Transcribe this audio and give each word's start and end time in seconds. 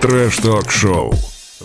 Трэш-ток-шоу. 0.00 1.12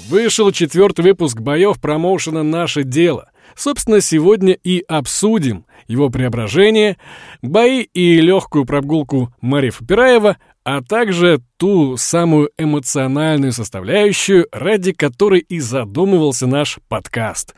Вышел 0.10 0.52
четвертый 0.52 1.02
выпуск 1.02 1.40
боев 1.40 1.80
промоушена 1.80 2.42
«Наше 2.42 2.84
дело». 2.84 3.30
Собственно, 3.56 4.02
сегодня 4.02 4.54
и 4.54 4.84
обсудим 4.88 5.68
его 5.88 6.10
преображение, 6.10 6.98
бои 7.44 7.82
и 7.82 8.20
легкую 8.20 8.66
прогулку 8.66 9.32
Марии 9.42 9.70
Фапираева, 9.70 10.38
а 10.64 10.82
также 10.82 11.42
ту 11.58 11.96
самую 11.96 12.50
эмоциональную 12.58 13.52
составляющую, 13.52 14.48
ради 14.52 14.94
которой 14.94 15.42
и 15.42 15.60
задумывался 15.60 16.48
наш 16.48 16.80
подкаст. 16.88 17.54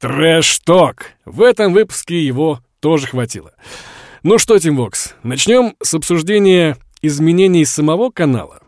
Трэш-ток. 0.00 1.08
В 1.26 1.42
этом 1.42 1.74
выпуске 1.74 2.24
его 2.24 2.60
тоже 2.80 3.08
хватило. 3.08 3.52
Ну 4.22 4.38
что, 4.38 4.58
Тимвокс, 4.58 5.16
начнем 5.22 5.74
с 5.82 5.92
обсуждения 5.92 6.78
изменений 7.02 7.66
самого 7.66 8.08
канала. 8.08 8.63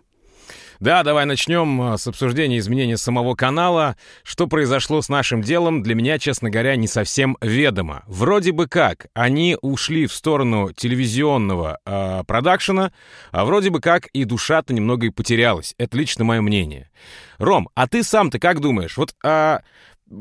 Да, 0.80 1.02
давай 1.02 1.24
начнем 1.24 1.94
э, 1.94 1.98
с 1.98 2.06
обсуждения 2.06 2.58
изменения 2.58 2.96
самого 2.96 3.34
канала. 3.34 3.96
Что 4.22 4.46
произошло 4.46 5.00
с 5.00 5.08
нашим 5.08 5.42
делом, 5.42 5.82
для 5.82 5.94
меня, 5.94 6.18
честно 6.18 6.50
говоря, 6.50 6.76
не 6.76 6.86
совсем 6.86 7.36
ведомо. 7.40 8.02
Вроде 8.06 8.52
бы 8.52 8.66
как, 8.66 9.06
они 9.14 9.56
ушли 9.62 10.06
в 10.06 10.12
сторону 10.12 10.72
телевизионного 10.72 11.78
э, 11.84 12.24
продакшена, 12.26 12.92
а 13.30 13.44
вроде 13.44 13.70
бы 13.70 13.80
как 13.80 14.06
и 14.08 14.24
душа-то 14.24 14.74
немного 14.74 15.06
и 15.06 15.10
потерялась. 15.10 15.74
Это 15.78 15.96
лично 15.96 16.24
мое 16.24 16.40
мнение. 16.40 16.90
Ром, 17.38 17.68
а 17.74 17.86
ты 17.88 18.02
сам-то 18.02 18.38
как 18.38 18.60
думаешь? 18.60 18.96
Вот 18.96 19.14
э, 19.24 19.60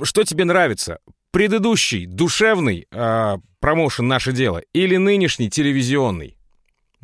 что 0.03 0.23
тебе 0.23 0.45
нравится? 0.45 0.99
Предыдущий, 1.31 2.05
душевный 2.05 2.87
э, 2.89 3.37
промоушен 3.59 4.07
«Наше 4.07 4.31
дело» 4.31 4.61
или 4.73 4.95
нынешний 4.95 5.49
телевизионный? 5.49 6.34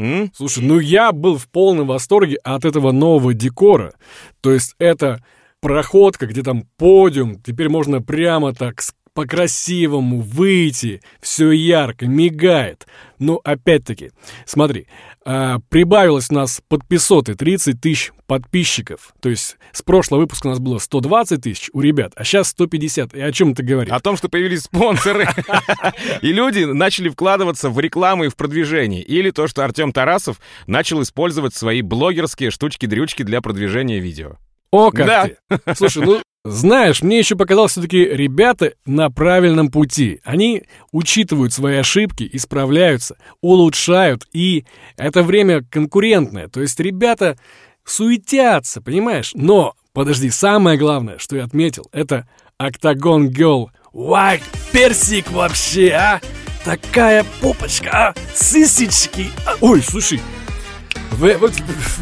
М? 0.01 0.31
Слушай, 0.35 0.63
ну 0.63 0.79
я 0.79 1.11
был 1.11 1.37
в 1.37 1.47
полном 1.47 1.87
восторге 1.87 2.37
от 2.43 2.65
этого 2.65 2.91
нового 2.91 3.33
декора. 3.33 3.93
То 4.41 4.51
есть 4.51 4.75
это 4.79 5.23
проходка, 5.59 6.25
где 6.25 6.41
там 6.41 6.63
подиум, 6.77 7.39
теперь 7.39 7.69
можно 7.69 8.01
прямо 8.01 8.53
так 8.53 8.81
по-красивому 9.13 10.21
выйти, 10.21 11.01
все 11.19 11.51
ярко, 11.51 12.07
мигает. 12.07 12.87
Но 13.19 13.39
опять-таки, 13.43 14.11
смотри, 14.45 14.87
а, 15.23 15.59
прибавилось 15.69 16.31
у 16.31 16.33
нас 16.33 16.61
подписоты 16.67 17.35
30 17.35 17.79
тысяч 17.79 18.11
подписчиков. 18.25 19.13
То 19.19 19.29
есть 19.29 19.57
с 19.71 19.81
прошлого 19.81 20.21
выпуска 20.21 20.47
у 20.47 20.49
нас 20.49 20.59
было 20.59 20.79
120 20.79 21.41
тысяч 21.41 21.69
у 21.73 21.81
ребят, 21.81 22.13
а 22.15 22.23
сейчас 22.23 22.49
150. 22.49 23.13
И 23.13 23.21
о 23.21 23.31
чем 23.31 23.51
это 23.51 23.61
говорит? 23.61 23.93
О 23.93 23.99
том, 23.99 24.17
что 24.17 24.29
появились 24.29 24.63
спонсоры. 24.63 25.27
И 26.21 26.31
люди 26.31 26.63
начали 26.63 27.09
вкладываться 27.09 27.69
в 27.69 27.79
рекламу 27.79 28.25
и 28.25 28.29
в 28.29 28.35
продвижение. 28.35 29.01
Или 29.03 29.31
то, 29.31 29.47
что 29.47 29.63
Артем 29.63 29.91
Тарасов 29.91 30.39
начал 30.67 31.01
использовать 31.01 31.53
свои 31.53 31.81
блогерские 31.81 32.51
штучки-дрючки 32.51 33.23
для 33.23 33.41
продвижения 33.41 33.99
видео. 33.99 34.37
О, 34.71 34.91
как 34.91 35.05
да. 35.05 35.27
ты! 35.27 35.75
Слушай, 35.75 36.05
ну, 36.05 36.21
знаешь, 36.43 37.03
мне 37.03 37.19
еще 37.19 37.35
показалось, 37.35 37.73
все-таки 37.73 38.03
ребята 38.03 38.73
на 38.85 39.11
правильном 39.11 39.69
пути. 39.69 40.21
Они 40.23 40.63
учитывают 40.91 41.53
свои 41.53 41.77
ошибки, 41.77 42.27
исправляются, 42.33 43.15
улучшают, 43.41 44.25
и 44.33 44.65
это 44.97 45.21
время 45.21 45.63
конкурентное. 45.69 46.47
То 46.47 46.61
есть 46.61 46.79
ребята 46.79 47.37
суетятся, 47.85 48.81
понимаешь? 48.81 49.31
Но, 49.35 49.75
подожди, 49.93 50.31
самое 50.31 50.79
главное, 50.79 51.19
что 51.19 51.35
я 51.35 51.43
отметил, 51.43 51.87
это 51.91 52.27
Octagon 52.59 53.29
Girl. 53.29 53.67
Вай, 53.93 54.41
персик 54.71 55.31
вообще, 55.31 55.89
а! 55.91 56.21
Такая 56.65 57.23
попочка, 57.39 57.89
а! 57.91 58.13
Сысечки! 58.33 59.27
А! 59.45 59.57
Ой, 59.61 59.81
слушай, 59.81 60.19
в, 61.11 61.37
вот 61.37 61.53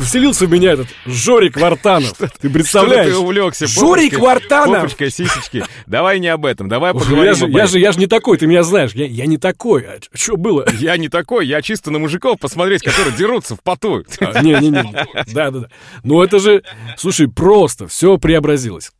вселился 0.02 0.46
в 0.46 0.52
меня 0.52 0.74
этот 0.74 0.88
Жорик 1.06 1.58
Вартанов. 1.58 2.14
Ты 2.40 2.50
представляешь? 2.50 3.10
Что 3.10 3.20
ты 3.20 3.26
увлекся? 3.26 3.68
Жорик 3.68 4.12
попочкой, 4.12 4.20
Вартанов! 4.20 4.76
Попочка, 4.76 5.10
сисечки. 5.10 5.64
Давай 5.88 6.20
не 6.20 6.28
об 6.28 6.46
этом, 6.46 6.70
давай 6.70 6.94
поговорим 6.94 7.24
я 7.24 7.34
же, 7.34 7.48
я 7.50 7.68
же, 7.68 7.80
я 7.80 7.92
же 7.92 8.00
не 8.00 8.08
такой, 8.08 8.38
ты 8.38 8.48
меня 8.48 8.64
знаешь. 8.64 8.92
Я, 8.94 9.06
я 9.06 9.26
не 9.26 9.38
такой. 9.38 9.84
А 9.84 10.00
что 10.14 10.38
было? 10.38 10.68
Я 10.80 10.98
не 10.98 11.10
такой, 11.10 11.48
я 11.48 11.62
чисто 11.62 11.92
на 11.92 12.00
мужиков 12.00 12.40
посмотреть, 12.40 12.84
которые 12.84 13.16
дерутся 13.16 13.56
в 13.56 13.62
поту. 13.62 14.04
Не-не-не. 14.42 15.08
Да-да-да. 15.34 15.70
Ну 16.04 16.22
это 16.22 16.40
же, 16.40 16.64
слушай, 16.98 17.28
просто 17.28 17.88
все 17.88 18.18
преобразилось 18.18 18.92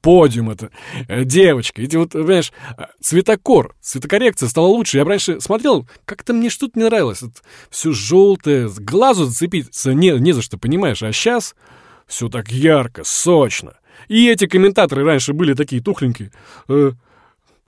подиум 0.00 0.50
это, 0.50 0.70
э, 1.08 1.24
девочка. 1.24 1.82
Эти 1.82 1.96
вот, 1.96 2.10
понимаешь, 2.10 2.52
цветокор, 3.00 3.74
цветокоррекция 3.80 4.48
стала 4.48 4.66
лучше. 4.66 4.98
Я 4.98 5.04
раньше 5.04 5.40
смотрел, 5.40 5.86
как-то 6.04 6.32
мне 6.32 6.50
что-то 6.50 6.78
не 6.78 6.84
нравилось. 6.84 7.22
Это 7.22 7.34
все 7.70 7.92
желтое, 7.92 8.68
с 8.68 8.78
глазу 8.78 9.24
зацепиться 9.26 9.94
не, 9.94 10.10
не 10.18 10.32
за 10.32 10.42
что, 10.42 10.58
понимаешь? 10.58 11.02
А 11.02 11.12
сейчас 11.12 11.54
все 12.06 12.28
так 12.28 12.50
ярко, 12.50 13.02
сочно. 13.04 13.74
И 14.08 14.28
эти 14.28 14.46
комментаторы 14.46 15.04
раньше 15.04 15.32
были 15.32 15.54
такие 15.54 15.82
тухленькие. 15.82 16.32
Э, 16.68 16.92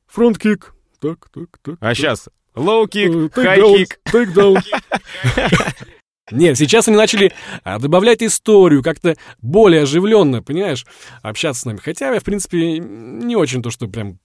фронт-кик, 0.06 0.74
так, 1.00 1.28
так, 1.32 1.58
так. 1.62 1.76
А 1.80 1.88
так. 1.88 1.96
сейчас 1.96 2.28
лоу-кик, 2.54 3.30
хай-кик. 3.32 4.00
Тейк-даун. 4.10 4.58
Нет, 6.30 6.58
сейчас 6.58 6.88
они 6.88 6.96
начали 6.96 7.32
а, 7.62 7.78
добавлять 7.78 8.22
историю, 8.22 8.82
как-то 8.82 9.16
более 9.40 9.82
оживленно, 9.82 10.42
понимаешь, 10.42 10.84
общаться 11.22 11.62
с 11.62 11.64
нами. 11.64 11.78
Хотя 11.78 12.12
я, 12.12 12.20
в 12.20 12.24
принципе, 12.24 12.78
не 12.78 13.36
очень 13.36 13.62
то, 13.62 13.70
что 13.70 13.86
прям 13.86 14.18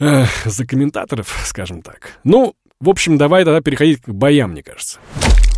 э, 0.00 0.24
за 0.44 0.66
комментаторов, 0.66 1.32
скажем 1.44 1.82
так. 1.82 2.18
Ну, 2.24 2.54
в 2.80 2.88
общем, 2.88 3.18
давай 3.18 3.44
тогда 3.44 3.60
переходить 3.60 4.02
к 4.02 4.08
боям, 4.08 4.50
мне 4.50 4.62
кажется. 4.62 4.98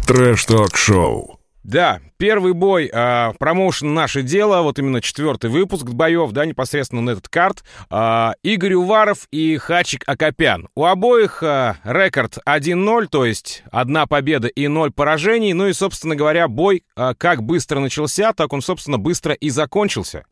Трэш-ток-шоу. 0.07 1.38
Да, 1.69 2.01
первый 2.17 2.55
бой, 2.55 2.91
э, 2.91 3.33
промоушен 3.39 3.93
«Наше 3.93 4.23
дело», 4.23 4.63
вот 4.63 4.79
именно 4.79 5.03
четвертый 5.03 5.51
выпуск 5.51 5.85
боев, 5.85 6.33
да, 6.33 6.47
непосредственно 6.47 7.03
на 7.03 7.11
этот 7.11 7.29
кард. 7.29 7.63
Э, 7.91 8.31
Игорь 8.43 8.73
Уваров 8.73 9.29
и 9.31 9.59
Хачик 9.59 10.03
Акопян. 10.07 10.71
У 10.75 10.87
обоих 10.87 11.43
э, 11.43 11.75
рекорд 11.85 12.39
1-0, 12.47 13.09
то 13.09 13.27
есть 13.27 13.65
одна 13.71 14.07
победа 14.07 14.49
и 14.49 14.67
ноль 14.67 14.91
поражений. 14.91 15.53
Ну 15.53 15.69
и, 15.69 15.75
собственно 15.75 16.17
говоря, 16.17 16.49
бой 16.49 16.85
э, 16.97 17.13
как 17.19 17.43
быстро 17.43 17.81
начался, 17.81 18.33
так 18.33 18.51
он, 18.55 18.63
собственно, 18.63 18.97
быстро 18.97 19.35
и 19.35 19.51
закончился. 19.51 20.25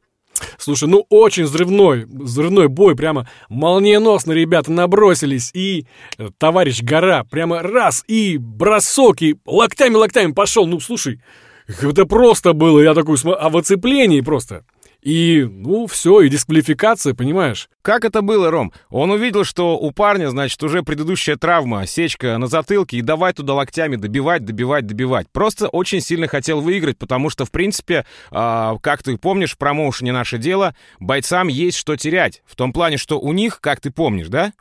Слушай, 0.59 0.89
ну 0.89 1.07
очень 1.09 1.45
взрывной, 1.45 2.05
взрывной 2.05 2.69
бой, 2.69 2.97
прямо 2.97 3.29
молниеносно 3.49 4.33
ребята 4.33 4.73
набросились, 4.73 5.51
и 5.55 5.87
э, 6.19 6.29
товарищ 6.39 6.83
Гора 6.83 7.25
прямо 7.25 7.63
раз, 7.63 8.05
и 8.07 8.39
бросок, 8.39 9.23
и 9.23 9.37
локтями-локтями 9.47 10.33
пошел. 10.33 10.67
Ну, 10.67 10.81
слушай, 10.81 11.21
это 11.67 12.07
просто 12.07 12.53
было, 12.53 12.81
я 12.81 12.95
такой, 12.95 13.17
а 13.25 13.49
в 13.49 13.57
оцеплении 13.57 14.21
просто. 14.21 14.65
И, 15.07 15.49
ну, 15.49 15.87
все, 15.87 16.23
и 16.23 16.29
дисквалификация, 16.29 17.15
понимаешь? 17.15 17.69
Как 17.83 18.05
это 18.05 18.23
было, 18.23 18.51
Ром? 18.51 18.73
Он 18.91 19.13
увидел, 19.13 19.45
что 19.45 19.79
у 19.79 19.93
парня, 19.93 20.31
значит, 20.31 20.61
уже 20.65 20.83
предыдущая 20.83 21.37
травма, 21.37 21.87
сечка 21.87 22.37
на 22.39 22.49
затылке, 22.49 22.97
и 22.97 23.03
давай 23.03 23.33
туда 23.33 23.55
локтями 23.55 23.95
добивать, 23.95 24.45
добивать, 24.45 24.85
добивать. 24.85 25.29
Просто 25.31 25.69
очень 25.69 26.01
сильно 26.01 26.27
хотел 26.27 26.61
выиграть, 26.61 26.99
потому 26.99 27.31
что, 27.31 27.45
в 27.45 27.53
принципе, 27.53 28.05
э, 28.33 28.73
как 28.81 29.05
ты 29.05 29.17
помнишь, 29.17 29.53
в 29.53 29.59
промоушене 29.59 30.11
«Наше 30.11 30.39
дело» 30.39 30.75
бойцам 30.99 31.47
есть 31.47 31.79
что 31.79 31.95
терять. 31.97 32.43
В 32.45 32.57
том 32.57 32.73
плане, 32.73 32.97
что 32.97 33.21
у 33.21 33.33
них, 33.33 33.61
как 33.61 33.81
ты 33.81 33.93
помнишь, 33.93 34.27
да? 34.27 34.55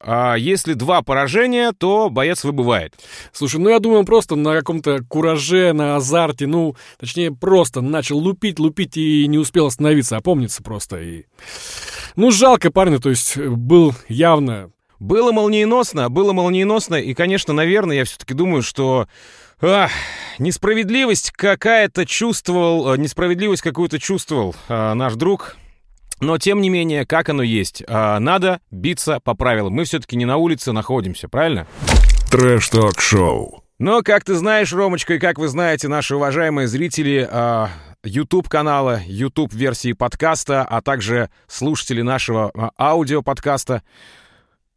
А 0.00 0.36
если 0.36 0.74
два 0.74 1.02
поражения, 1.02 1.72
то 1.72 2.08
боец 2.08 2.44
выбывает. 2.44 2.94
Слушай, 3.32 3.60
ну 3.60 3.68
я 3.68 3.80
думаю, 3.80 4.00
он 4.00 4.06
просто 4.06 4.36
на 4.36 4.54
каком-то 4.54 5.02
кураже, 5.08 5.72
на 5.72 5.96
азарте, 5.96 6.46
ну, 6.46 6.76
точнее, 6.98 7.32
просто 7.32 7.80
начал 7.80 8.18
лупить, 8.18 8.58
лупить 8.58 8.96
и 8.96 9.26
не 9.26 9.38
успел 9.38 9.66
остановиться, 9.66 10.16
опомниться 10.16 10.62
просто. 10.62 11.00
И... 11.00 11.24
Ну, 12.16 12.30
жалко 12.30 12.70
парня, 12.70 12.98
то 12.98 13.10
есть 13.10 13.36
был 13.36 13.94
явно... 14.08 14.70
Было 15.00 15.30
молниеносно, 15.30 16.08
было 16.08 16.32
молниеносно, 16.32 16.96
и, 16.96 17.14
конечно, 17.14 17.54
наверное, 17.54 17.98
я 17.98 18.04
все-таки 18.04 18.34
думаю, 18.34 18.62
что 18.62 19.06
Ах, 19.60 19.90
несправедливость 20.38 21.32
какая-то 21.32 22.06
чувствовал, 22.06 22.94
э, 22.94 22.96
несправедливость 22.96 23.62
какую-то 23.62 23.98
чувствовал 23.98 24.54
а, 24.68 24.94
наш 24.94 25.14
друг 25.14 25.56
но, 26.20 26.38
тем 26.38 26.60
не 26.60 26.70
менее, 26.70 27.06
как 27.06 27.28
оно 27.28 27.42
есть, 27.42 27.82
а, 27.86 28.18
надо 28.18 28.60
биться 28.70 29.20
по 29.20 29.34
правилам. 29.34 29.72
Мы 29.72 29.84
все-таки 29.84 30.16
не 30.16 30.24
на 30.24 30.36
улице 30.36 30.72
находимся, 30.72 31.28
правильно? 31.28 31.66
Трэш-ток-шоу. 32.30 33.64
Но, 33.78 34.02
как 34.02 34.24
ты 34.24 34.34
знаешь, 34.34 34.72
Ромочка, 34.72 35.14
и 35.14 35.18
как 35.18 35.38
вы 35.38 35.48
знаете, 35.48 35.88
наши 35.88 36.16
уважаемые 36.16 36.66
зрители 36.66 37.28
а, 37.30 37.70
YouTube-канала, 38.04 39.00
YouTube-версии 39.06 39.92
подкаста, 39.92 40.62
а 40.62 40.82
также 40.82 41.30
слушатели 41.46 42.02
нашего 42.02 42.50
а, 42.54 42.70
аудиоподкаста, 42.78 43.82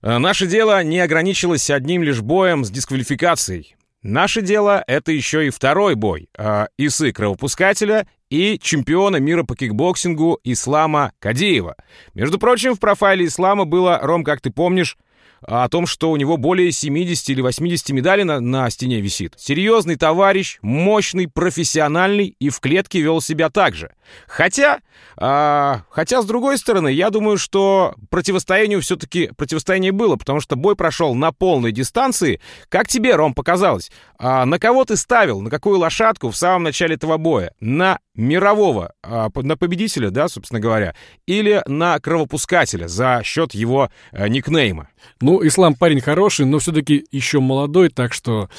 наше 0.01 0.47
дело 0.47 0.83
не 0.83 0.99
ограничилось 0.99 1.69
одним 1.69 2.01
лишь 2.01 2.21
боем 2.21 2.65
с 2.65 2.71
дисквалификацией. 2.71 3.75
Наше 4.03 4.41
дело— 4.41 4.83
это 4.87 5.11
еще 5.11 5.45
и 5.45 5.51
второй 5.51 5.93
бой 5.93 6.27
э, 6.35 6.65
Исы 6.77 7.11
Кровопускателя 7.11 8.07
и 8.31 8.57
чемпиона 8.59 9.17
мира 9.17 9.43
по 9.43 9.55
кикбоксингу 9.55 10.39
Ислама 10.43 11.11
Кадеева. 11.19 11.75
Между 12.15 12.39
прочим, 12.39 12.73
в 12.73 12.79
профайле 12.79 13.25
Ислама 13.25 13.65
было, 13.65 13.99
Ром, 14.01 14.23
как 14.23 14.41
ты 14.41 14.49
помнишь, 14.49 14.97
о 15.41 15.67
том, 15.69 15.85
что 15.85 16.11
у 16.11 16.17
него 16.17 16.37
более 16.37 16.71
70 16.71 17.29
или 17.29 17.41
80 17.41 17.89
медалей 17.89 18.23
на, 18.23 18.39
на 18.39 18.69
стене 18.69 19.01
висит. 19.01 19.33
Серьезный 19.37 19.95
товарищ, 19.95 20.59
мощный, 20.61 21.27
профессиональный 21.27 22.35
и 22.39 22.49
в 22.49 22.59
клетке 22.59 23.01
вел 23.01 23.21
себя 23.21 23.49
так 23.49 23.75
же. 23.75 23.91
Хотя, 24.27 24.79
а, 25.17 25.83
хотя, 25.89 26.21
с 26.21 26.25
другой 26.25 26.57
стороны, 26.57 26.89
я 26.89 27.09
думаю, 27.09 27.37
что 27.37 27.95
противостоянию 28.09 28.81
все-таки 28.81 29.31
противостояние 29.37 29.91
было, 29.91 30.15
потому 30.15 30.39
что 30.39 30.55
бой 30.55 30.75
прошел 30.75 31.15
на 31.15 31.31
полной 31.31 31.71
дистанции. 31.71 32.41
Как 32.69 32.87
тебе, 32.87 33.15
Ром, 33.15 33.33
показалось? 33.33 33.91
А, 34.17 34.45
на 34.45 34.59
кого 34.59 34.85
ты 34.85 34.97
ставил, 34.97 35.41
на 35.41 35.49
какую 35.49 35.79
лошадку 35.79 36.29
в 36.29 36.37
самом 36.37 36.63
начале 36.63 36.95
этого 36.95 37.17
боя? 37.17 37.53
На 37.59 37.99
мирового, 38.15 38.93
а, 39.03 39.29
на 39.35 39.57
победителя, 39.57 40.09
да, 40.09 40.27
собственно 40.27 40.59
говоря, 40.59 40.95
или 41.25 41.61
на 41.67 41.99
кровопускателя 41.99 42.87
за 42.87 43.21
счет 43.23 43.53
его 43.53 43.89
а, 44.11 44.27
никнейма? 44.27 44.89
Ну, 45.19 45.45
Ислам 45.45 45.75
парень 45.75 46.01
хороший, 46.01 46.45
но 46.45 46.59
все-таки 46.59 47.05
еще 47.11 47.39
молодой, 47.39 47.89
так 47.89 48.13
что 48.13 48.49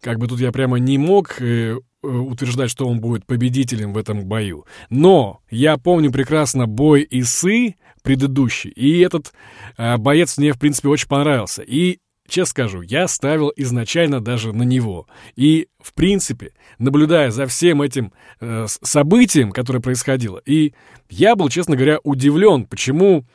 как 0.00 0.18
бы 0.18 0.26
тут 0.26 0.40
я 0.40 0.52
прямо 0.52 0.78
не 0.78 0.98
мог 0.98 1.40
э, 1.40 1.76
утверждать, 2.04 2.70
что 2.70 2.86
он 2.86 3.00
будет 3.00 3.26
победителем 3.26 3.92
в 3.92 3.98
этом 3.98 4.24
бою. 4.24 4.66
Но 4.90 5.40
я 5.50 5.76
помню 5.76 6.12
прекрасно 6.12 6.66
бой 6.66 7.06
Исы 7.10 7.76
предыдущий, 8.02 8.70
и 8.70 9.00
этот 9.00 9.32
э, 9.78 9.96
боец 9.96 10.36
мне, 10.36 10.52
в 10.52 10.58
принципе, 10.58 10.88
очень 10.88 11.08
понравился. 11.08 11.62
И 11.62 11.98
Честно 12.26 12.50
скажу, 12.50 12.80
я 12.80 13.06
ставил 13.06 13.52
изначально 13.54 14.18
даже 14.18 14.54
на 14.54 14.62
него. 14.62 15.06
И, 15.36 15.68
в 15.78 15.92
принципе, 15.92 16.52
наблюдая 16.78 17.30
за 17.30 17.46
всем 17.46 17.82
этим 17.82 18.14
э, 18.40 18.64
событием, 18.66 19.52
которое 19.52 19.80
происходило, 19.80 20.40
и 20.46 20.72
я 21.10 21.36
был, 21.36 21.50
честно 21.50 21.76
говоря, 21.76 21.98
удивлен, 22.02 22.64
почему 22.64 23.26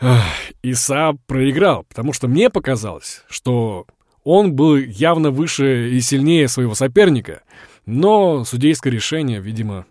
э, 0.00 0.16
Иса 0.62 1.12
проиграл. 1.26 1.84
Потому 1.84 2.12
что 2.12 2.26
мне 2.26 2.50
показалось, 2.50 3.22
что 3.28 3.86
он 4.26 4.54
был 4.54 4.76
явно 4.76 5.30
выше 5.30 5.90
и 5.90 6.00
сильнее 6.00 6.48
своего 6.48 6.74
соперника, 6.74 7.42
но 7.86 8.44
судейское 8.44 8.92
решение, 8.92 9.40
видимо, 9.40 9.86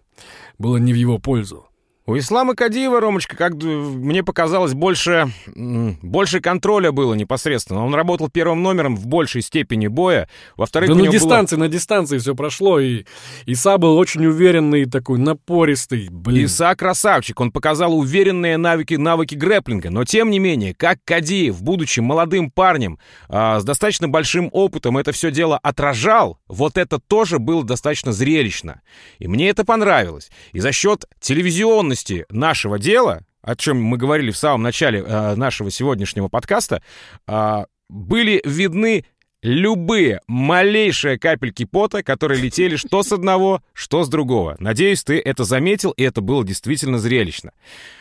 было 0.59 0.75
не 0.75 0.91
в 0.91 0.97
его 0.97 1.19
пользу. 1.19 1.67
У 2.07 2.15
Ислама 2.15 2.53
Кадиева, 2.53 3.01
Ромочка, 3.01 3.35
как 3.35 3.55
мне 3.55 4.23
показалось, 4.23 4.75
больше, 4.75 5.31
больше 5.47 6.39
контроля 6.39 6.91
было 6.91 7.15
непосредственно. 7.15 7.83
Он 7.83 7.95
работал 7.95 8.29
первым 8.29 8.61
номером 8.61 8.95
в 8.95 9.07
большей 9.07 9.41
степени 9.41 9.87
боя. 9.87 10.29
Во-вторых, 10.55 10.89
да 10.89 10.95
на 10.95 11.07
дистанции, 11.07 11.55
было... 11.55 11.63
на 11.63 11.69
дистанции 11.69 12.19
все 12.19 12.35
прошло, 12.35 12.79
и 12.79 13.05
Иса 13.47 13.79
был 13.79 13.97
очень 13.97 14.23
уверенный, 14.23 14.85
такой 14.85 15.17
напористый. 15.17 16.09
Блин. 16.11 16.45
Иса 16.45 16.75
красавчик, 16.75 17.39
он 17.39 17.51
показал 17.51 17.97
уверенные 17.97 18.57
навыки, 18.57 18.93
навыки 18.93 19.33
грэплинга. 19.33 19.89
Но 19.89 20.05
тем 20.05 20.29
не 20.29 20.37
менее, 20.37 20.75
как 20.75 20.99
Кадиев, 21.05 21.63
будучи 21.63 22.01
молодым 22.01 22.51
парнем, 22.51 22.99
а, 23.29 23.59
с 23.59 23.63
достаточно 23.63 24.07
большим 24.07 24.51
опытом 24.51 24.99
это 24.99 25.11
все 25.11 25.31
дело 25.31 25.57
отражал, 25.57 26.37
вот 26.47 26.77
это 26.77 26.99
тоже 26.99 27.39
было 27.39 27.63
достаточно 27.63 28.11
зрелищно. 28.11 28.81
И 29.17 29.27
мне 29.27 29.49
это 29.49 29.65
понравилось. 29.65 30.29
И 30.51 30.59
за 30.59 30.71
счет 30.71 31.05
телевизионной 31.19 31.94
сложности 31.95 32.25
нашего 32.29 32.77
дела, 32.77 33.21
о 33.41 33.55
чем 33.55 33.81
мы 33.81 33.97
говорили 33.97 34.31
в 34.31 34.37
самом 34.37 34.63
начале 34.63 35.03
э, 35.05 35.35
нашего 35.35 35.71
сегодняшнего 35.71 36.27
подкаста, 36.27 36.81
э, 37.27 37.65
были 37.89 38.41
видны 38.43 39.05
любые 39.43 40.21
малейшие 40.27 41.19
капельки 41.19 41.65
пота, 41.65 42.01
которые 42.01 42.41
летели 42.41 42.77
что 42.77 43.03
с 43.03 43.11
одного, 43.11 43.61
что 43.73 44.03
с 44.03 44.09
другого. 44.09 44.55
Надеюсь, 44.59 45.03
ты 45.03 45.19
это 45.19 45.43
заметил, 45.43 45.91
и 45.91 46.01
это 46.01 46.21
было 46.21 46.43
действительно 46.43 46.97
зрелищно. 46.97 47.51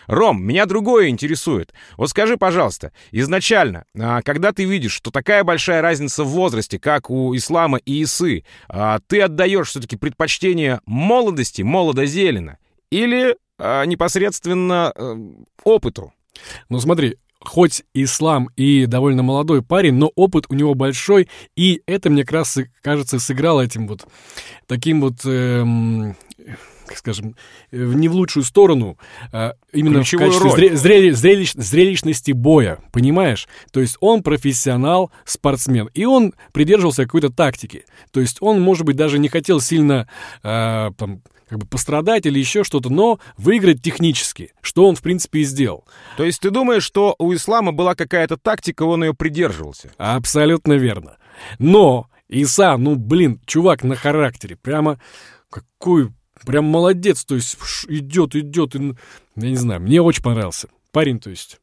Ром, 0.06 0.43
меня 0.43 0.64
другое 0.64 1.08
интересует. 1.08 1.75
Вот 1.99 2.08
скажи, 2.08 2.38
пожалуйста, 2.38 2.93
изначально, 3.12 3.85
а, 3.99 4.23
когда 4.23 4.52
ты 4.52 4.64
видишь, 4.64 4.93
что 4.93 5.11
такая 5.11 5.44
большая 5.44 5.82
разница 5.82 6.25
в 6.25 6.29
возрасте, 6.29 6.79
как 6.79 7.11
у 7.11 7.37
Ислама 7.37 7.76
и 7.76 8.02
Исы, 8.02 8.44
а, 8.69 8.99
ты 9.06 9.20
отдаешь 9.20 9.69
все-таки 9.69 9.96
предпочтение 9.96 10.81
молодости, 10.87 11.61
молодо-зелено, 11.61 12.56
или 12.91 13.37
а, 13.58 13.84
непосредственно 13.84 14.92
э, 14.94 15.16
опыту. 15.62 16.12
Ну 16.68 16.80
смотри, 16.80 17.16
хоть 17.40 17.84
ислам 17.92 18.48
и 18.56 18.86
довольно 18.86 19.22
молодой 19.22 19.62
парень, 19.62 19.94
но 19.94 20.10
опыт 20.14 20.46
у 20.48 20.54
него 20.54 20.74
большой, 20.74 21.28
и 21.56 21.82
это, 21.86 22.10
мне 22.10 22.22
как 22.22 22.32
раз, 22.32 22.58
кажется, 22.82 23.18
сыграло 23.18 23.60
этим 23.60 23.86
вот 23.86 24.06
таким 24.66 25.00
вот... 25.00 25.20
Эм, 25.24 26.16
как 26.86 26.98
скажем, 26.98 27.34
э, 27.70 27.76
не 27.78 28.08
в 28.08 28.12
лучшую 28.12 28.44
сторону, 28.44 28.98
а 29.32 29.54
именно 29.72 30.00
Ключевую 30.00 30.30
в 30.30 30.38
качестве 30.38 30.68
зре- 30.68 30.74
зрели- 30.74 31.10
зрелищ- 31.12 31.60
зрелищности 31.60 32.32
боя, 32.32 32.78
понимаешь? 32.92 33.48
То 33.72 33.80
есть 33.80 33.96
он 34.00 34.22
профессионал, 34.22 35.10
спортсмен, 35.24 35.88
и 35.94 36.04
он 36.04 36.34
придерживался 36.52 37.04
какой-то 37.04 37.30
тактики. 37.30 37.84
То 38.10 38.20
есть 38.20 38.36
он, 38.40 38.60
может 38.60 38.84
быть, 38.84 38.96
даже 38.96 39.18
не 39.18 39.28
хотел 39.28 39.60
сильно 39.60 40.08
э, 40.42 40.90
там, 40.98 41.22
как 41.49 41.58
бы 41.58 41.67
пострадать 41.67 42.26
или 42.26 42.38
еще 42.38 42.64
что-то, 42.64 42.91
но 42.91 43.19
выиграть 43.37 43.82
технически, 43.82 44.52
что 44.61 44.87
он, 44.87 44.96
в 44.96 45.02
принципе, 45.02 45.41
и 45.41 45.44
сделал. 45.44 45.85
То 46.17 46.25
есть 46.25 46.41
ты 46.41 46.50
думаешь, 46.50 46.85
что 46.85 47.14
у 47.19 47.32
ислама 47.35 47.73
была 47.73 47.94
какая-то 47.94 48.37
тактика, 48.37 48.85
он 48.85 49.05
ее 49.05 49.14
придерживался? 49.14 49.93
Абсолютно 49.99 50.75
верно. 50.75 51.17
Но 51.58 52.08
Иса, 52.29 52.76
ну, 52.76 52.96
блин, 52.96 53.41
чувак 53.46 53.85
на 53.85 53.96
характере, 53.96 54.56
прямо 54.56 54.99
какой, 55.50 56.11
прям 56.44 56.64
молодец, 56.64 57.25
то 57.25 57.35
есть 57.35 57.56
идет, 57.88 58.35
идет, 58.35 58.75
и, 58.75 58.94
я 59.37 59.50
не 59.50 59.56
знаю, 59.56 59.81
мне 59.81 60.00
очень 60.00 60.23
понравился. 60.23 60.69
Парень, 60.91 61.20
то 61.20 61.31
есть... 61.31 61.58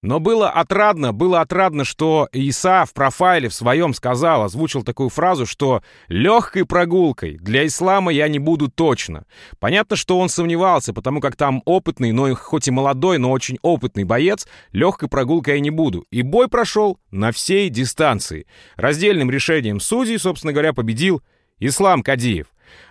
Но 0.00 0.20
было 0.20 0.48
отрадно, 0.48 1.12
было 1.12 1.40
отрадно, 1.40 1.84
что 1.84 2.28
Иса 2.32 2.84
в 2.84 2.94
профайле 2.94 3.48
в 3.48 3.54
своем 3.54 3.92
сказал, 3.94 4.44
озвучил 4.44 4.84
такую 4.84 5.08
фразу, 5.08 5.44
что 5.44 5.82
«легкой 6.06 6.64
прогулкой 6.64 7.36
для 7.38 7.66
ислама 7.66 8.12
я 8.12 8.28
не 8.28 8.38
буду 8.38 8.68
точно». 8.68 9.24
Понятно, 9.58 9.96
что 9.96 10.20
он 10.20 10.28
сомневался, 10.28 10.92
потому 10.92 11.20
как 11.20 11.34
там 11.34 11.62
опытный, 11.64 12.12
но 12.12 12.32
хоть 12.36 12.68
и 12.68 12.70
молодой, 12.70 13.18
но 13.18 13.32
очень 13.32 13.58
опытный 13.62 14.04
боец, 14.04 14.46
легкой 14.70 15.08
прогулкой 15.08 15.54
я 15.54 15.60
не 15.60 15.70
буду. 15.70 16.06
И 16.12 16.22
бой 16.22 16.46
прошел 16.46 17.00
на 17.10 17.32
всей 17.32 17.68
дистанции. 17.68 18.46
Раздельным 18.76 19.32
решением 19.32 19.80
судей, 19.80 20.18
собственно 20.18 20.52
говоря, 20.52 20.72
победил 20.72 21.22
Ислам 21.58 22.04
Кадиев. 22.04 22.46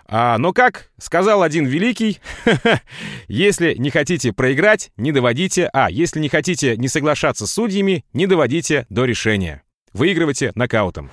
А, 0.06 0.38
но 0.38 0.52
как 0.52 0.90
сказал 0.98 1.42
один 1.42 1.66
великий, 1.66 2.20
если 3.28 3.74
не 3.74 3.90
хотите 3.90 4.32
проиграть, 4.32 4.90
не 4.96 5.12
доводите, 5.12 5.68
а 5.72 5.90
если 5.90 6.20
не 6.20 6.28
хотите 6.28 6.76
не 6.76 6.88
соглашаться 6.88 7.46
с 7.46 7.52
судьями, 7.52 8.04
не 8.12 8.26
доводите 8.26 8.86
до 8.88 9.04
решения. 9.04 9.62
Выигрывайте 9.92 10.52
нокаутом. 10.54 11.10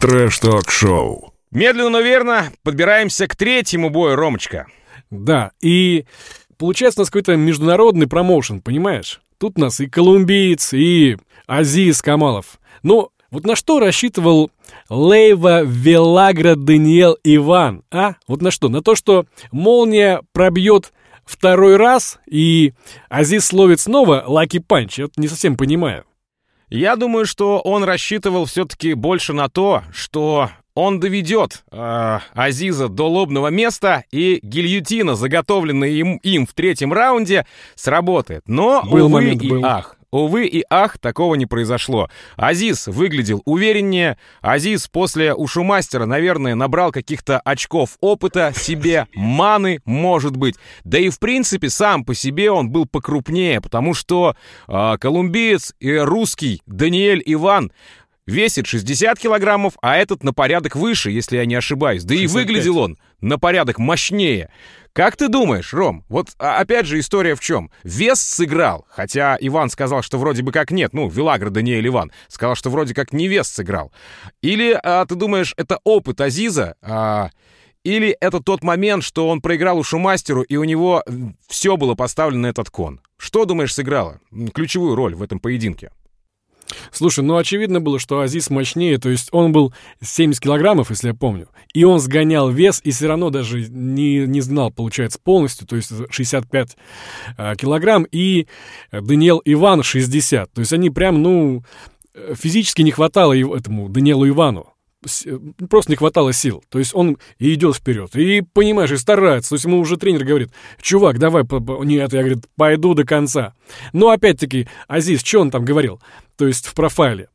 Трэш-ток-шоу. 0.00 1.32
Медленно, 1.50 1.90
но 1.90 2.00
верно 2.00 2.52
подбираемся 2.62 3.28
к 3.28 3.36
третьему 3.36 3.90
бою, 3.90 4.16
Ромочка. 4.16 4.66
Да, 5.10 5.52
и 5.60 6.06
получается 6.58 7.00
у 7.00 7.02
нас 7.02 7.10
какой-то 7.10 7.36
международный 7.36 8.08
промоушен, 8.08 8.60
понимаешь? 8.60 9.20
Тут 9.38 9.56
у 9.56 9.60
нас 9.60 9.78
и 9.80 9.86
колумбиец, 9.86 10.72
и 10.72 11.16
Азиз 11.46 12.02
Камалов. 12.02 12.58
Но 12.82 13.10
вот 13.34 13.44
на 13.44 13.56
что 13.56 13.80
рассчитывал 13.80 14.52
Лейва 14.88 15.64
Велагра 15.64 16.54
Даниэл 16.54 17.18
Иван, 17.24 17.82
а? 17.90 18.14
Вот 18.28 18.42
на 18.42 18.52
что? 18.52 18.68
На 18.68 18.80
то, 18.80 18.94
что 18.94 19.26
молния 19.50 20.22
пробьет 20.30 20.92
второй 21.24 21.76
раз, 21.76 22.20
и 22.30 22.74
Азиз 23.08 23.46
словит 23.46 23.80
снова 23.80 24.22
lucky 24.24 24.60
punch. 24.60 25.00
Я 25.00 25.08
не 25.16 25.26
совсем 25.26 25.56
понимаю. 25.56 26.04
Я 26.68 26.94
думаю, 26.94 27.26
что 27.26 27.58
он 27.58 27.82
рассчитывал 27.82 28.44
все-таки 28.44 28.94
больше 28.94 29.32
на 29.32 29.48
то, 29.48 29.82
что 29.92 30.50
он 30.76 31.00
доведет 31.00 31.64
э, 31.72 32.18
Азиза 32.34 32.88
до 32.88 33.08
лобного 33.08 33.48
места, 33.48 34.04
и 34.12 34.38
гильютина, 34.42 35.16
заготовленная 35.16 35.88
им, 35.88 36.16
им 36.18 36.46
в 36.46 36.52
третьем 36.52 36.92
раунде, 36.92 37.46
сработает. 37.74 38.42
Но, 38.46 38.82
был 38.84 39.06
увы 39.06 39.08
момент, 39.08 39.42
и 39.42 39.48
был. 39.48 39.64
ах, 39.64 39.96
Увы 40.14 40.46
и 40.46 40.64
ах, 40.70 40.96
такого 40.98 41.34
не 41.34 41.44
произошло. 41.44 42.08
Азиз 42.36 42.86
выглядел 42.86 43.42
увереннее. 43.46 44.16
Азиз 44.42 44.86
после 44.86 45.34
ушумастера, 45.34 46.06
наверное, 46.06 46.54
набрал 46.54 46.92
каких-то 46.92 47.40
очков 47.40 47.96
опыта 48.00 48.52
себе, 48.54 49.08
маны, 49.12 49.80
может 49.84 50.36
быть. 50.36 50.54
Да 50.84 51.00
и 51.00 51.08
в 51.08 51.18
принципе 51.18 51.68
сам 51.68 52.04
по 52.04 52.14
себе 52.14 52.52
он 52.52 52.70
был 52.70 52.86
покрупнее, 52.86 53.60
потому 53.60 53.92
что 53.92 54.36
э, 54.68 54.98
колумбиец 55.00 55.74
и 55.80 55.96
русский 55.96 56.62
Даниэль 56.64 57.22
Иван 57.26 57.72
весит 58.26 58.66
60 58.66 59.18
килограммов, 59.18 59.74
а 59.82 59.96
этот 59.96 60.22
на 60.22 60.32
порядок 60.32 60.76
выше, 60.76 61.10
если 61.10 61.36
я 61.36 61.46
не 61.46 61.54
ошибаюсь. 61.54 62.04
Да 62.04 62.14
65. 62.14 62.30
и 62.30 62.34
выглядел 62.34 62.78
он 62.78 62.98
на 63.20 63.38
порядок 63.38 63.78
мощнее. 63.78 64.50
Как 64.92 65.16
ты 65.16 65.28
думаешь, 65.28 65.72
Ром, 65.74 66.04
вот 66.08 66.28
а, 66.38 66.58
опять 66.58 66.86
же 66.86 67.00
история 67.00 67.34
в 67.34 67.40
чем? 67.40 67.70
Вес 67.82 68.20
сыграл, 68.20 68.86
хотя 68.88 69.36
Иван 69.40 69.68
сказал, 69.68 70.02
что 70.02 70.18
вроде 70.18 70.42
бы 70.42 70.52
как 70.52 70.70
нет, 70.70 70.92
ну, 70.92 71.08
Вилагра 71.08 71.50
Даниэль 71.50 71.88
Иван 71.88 72.12
сказал, 72.28 72.54
что 72.54 72.70
вроде 72.70 72.94
как 72.94 73.12
не 73.12 73.26
вес 73.26 73.48
сыграл. 73.48 73.92
Или 74.40 74.78
а, 74.80 75.04
ты 75.04 75.16
думаешь, 75.16 75.52
это 75.56 75.80
опыт 75.82 76.20
Азиза, 76.20 76.76
а, 76.80 77.30
или 77.82 78.16
это 78.20 78.40
тот 78.40 78.62
момент, 78.62 79.02
что 79.02 79.28
он 79.28 79.40
проиграл 79.40 79.78
Ушумастеру, 79.78 80.42
и 80.42 80.56
у 80.56 80.64
него 80.64 81.02
все 81.48 81.76
было 81.76 81.94
поставлено 81.94 82.42
на 82.42 82.46
этот 82.46 82.70
кон? 82.70 83.00
Что, 83.18 83.44
думаешь, 83.46 83.74
сыграло 83.74 84.20
ключевую 84.54 84.94
роль 84.94 85.14
в 85.14 85.22
этом 85.22 85.40
поединке? 85.40 85.90
Слушай, 86.92 87.24
ну 87.24 87.36
очевидно 87.36 87.80
было, 87.80 87.98
что 87.98 88.20
Азиз 88.20 88.50
мощнее, 88.50 88.98
то 88.98 89.08
есть 89.08 89.28
он 89.32 89.52
был 89.52 89.74
70 90.02 90.42
килограммов, 90.42 90.90
если 90.90 91.08
я 91.08 91.14
помню, 91.14 91.48
и 91.72 91.84
он 91.84 92.00
сгонял 92.00 92.50
вес, 92.50 92.80
и 92.84 92.90
все 92.90 93.08
равно 93.08 93.30
даже 93.30 93.68
не, 93.68 94.26
не 94.26 94.40
знал, 94.40 94.70
получается, 94.70 95.18
полностью, 95.22 95.66
то 95.66 95.76
есть 95.76 95.90
65 96.10 96.76
а, 97.36 97.56
килограмм, 97.56 98.06
и 98.10 98.46
Даниэл 98.92 99.42
Иван 99.44 99.82
60, 99.82 100.52
то 100.52 100.60
есть 100.60 100.72
они 100.72 100.90
прям, 100.90 101.22
ну, 101.22 101.64
физически 102.34 102.82
не 102.82 102.92
хватало 102.92 103.34
этому 103.34 103.88
Даниэлу 103.88 104.28
Ивану 104.28 104.73
просто 105.68 105.92
не 105.92 105.96
хватало 105.96 106.32
сил. 106.32 106.62
То 106.68 106.78
есть 106.78 106.94
он 106.94 107.18
и 107.38 107.54
идет 107.54 107.76
вперед, 107.76 108.14
и, 108.16 108.40
понимаешь, 108.40 108.92
и 108.92 108.96
старается. 108.96 109.50
То 109.50 109.54
есть 109.56 109.64
ему 109.64 109.78
уже 109.78 109.96
тренер 109.96 110.24
говорит, 110.24 110.50
чувак, 110.80 111.18
давай, 111.18 111.44
нет, 111.84 112.12
я, 112.12 112.20
говорит, 112.20 112.44
пойду 112.56 112.94
до 112.94 113.04
конца. 113.04 113.54
Но 113.92 114.10
опять-таки, 114.10 114.68
Азиз, 114.88 115.22
что 115.22 115.40
он 115.40 115.50
там 115.50 115.64
говорил? 115.64 116.00
То 116.36 116.46
есть 116.46 116.66
в 116.66 116.74
профайле. 116.74 117.28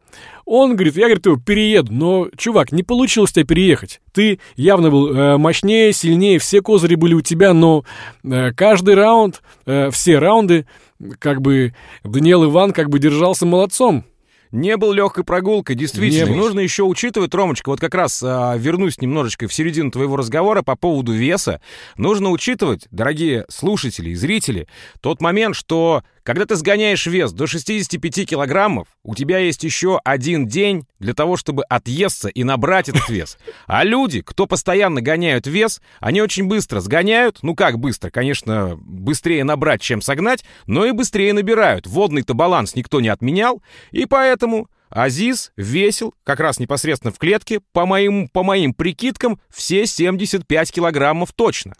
Он 0.45 0.75
говорит, 0.75 0.95
я, 0.95 1.05
говорит, 1.05 1.25
его 1.27 1.37
перееду, 1.37 1.93
но, 1.93 2.27
чувак, 2.35 2.71
не 2.71 2.81
получилось 2.81 3.31
тебя 3.31 3.45
переехать. 3.45 4.01
Ты 4.11 4.39
явно 4.55 4.89
был 4.89 5.13
э, 5.13 5.37
мощнее, 5.37 5.93
сильнее, 5.93 6.39
все 6.39 6.61
козыри 6.61 6.95
были 6.95 7.13
у 7.13 7.21
тебя, 7.21 7.53
но 7.53 7.85
э, 8.23 8.51
каждый 8.53 8.95
раунд, 8.95 9.43
э, 9.67 9.91
все 9.91 10.17
раунды, 10.17 10.65
как 11.19 11.41
бы 11.41 11.75
Даниэл 12.03 12.45
Иван 12.45 12.73
как 12.73 12.89
бы 12.89 12.97
держался 12.97 13.45
молодцом 13.45 14.05
не 14.51 14.77
был 14.77 14.91
легкой 14.91 15.23
прогулкой, 15.23 15.75
действительно. 15.75 16.35
Нужно 16.35 16.59
еще 16.59 16.83
учитывать, 16.83 17.33
Ромочка, 17.33 17.69
вот 17.69 17.79
как 17.79 17.93
раз 17.93 18.21
а, 18.23 18.55
вернусь 18.57 18.99
немножечко 18.99 19.47
в 19.47 19.53
середину 19.53 19.91
твоего 19.91 20.15
разговора 20.15 20.61
по 20.61 20.75
поводу 20.75 21.11
веса. 21.11 21.61
Нужно 21.97 22.29
учитывать, 22.29 22.87
дорогие 22.91 23.45
слушатели 23.49 24.11
и 24.11 24.15
зрители, 24.15 24.67
тот 25.01 25.21
момент, 25.21 25.55
что 25.55 26.03
когда 26.29 26.45
ты 26.45 26.57
сгоняешь 26.57 27.07
вес 27.07 27.31
до 27.31 27.47
65 27.47 28.29
килограммов, 28.29 28.87
у 29.03 29.15
тебя 29.15 29.39
есть 29.39 29.63
еще 29.63 29.99
один 30.05 30.45
день 30.45 30.85
для 30.99 31.15
того, 31.15 31.37
чтобы 31.37 31.63
отъесться 31.63 32.29
и 32.29 32.43
набрать 32.43 32.87
этот 32.87 33.09
вес. 33.09 33.39
А 33.65 33.83
люди, 33.83 34.21
кто 34.21 34.45
постоянно 34.45 35.01
гоняют 35.01 35.47
вес, 35.47 35.81
они 35.99 36.21
очень 36.21 36.45
быстро 36.45 36.81
сгоняют, 36.81 37.39
ну 37.41 37.55
как 37.55 37.79
быстро, 37.79 38.11
конечно, 38.11 38.77
быстрее 38.79 39.43
набрать, 39.43 39.81
чем 39.81 40.03
согнать, 40.03 40.45
но 40.67 40.85
и 40.85 40.91
быстрее 40.91 41.33
набирают. 41.33 41.87
Водный-то 41.87 42.35
баланс 42.35 42.75
никто 42.75 43.01
не 43.01 43.09
отменял, 43.09 43.63
и 43.89 44.05
поэтому 44.05 44.69
Азиз 44.89 45.51
весил, 45.55 46.13
как 46.23 46.39
раз 46.39 46.59
непосредственно 46.59 47.13
в 47.13 47.17
клетке, 47.17 47.59
по 47.73 47.85
моим, 47.85 48.27
по 48.27 48.43
моим 48.43 48.73
прикидкам, 48.73 49.39
все 49.49 49.85
75 49.85 50.71
килограммов 50.71 51.31
точно. 51.33 51.73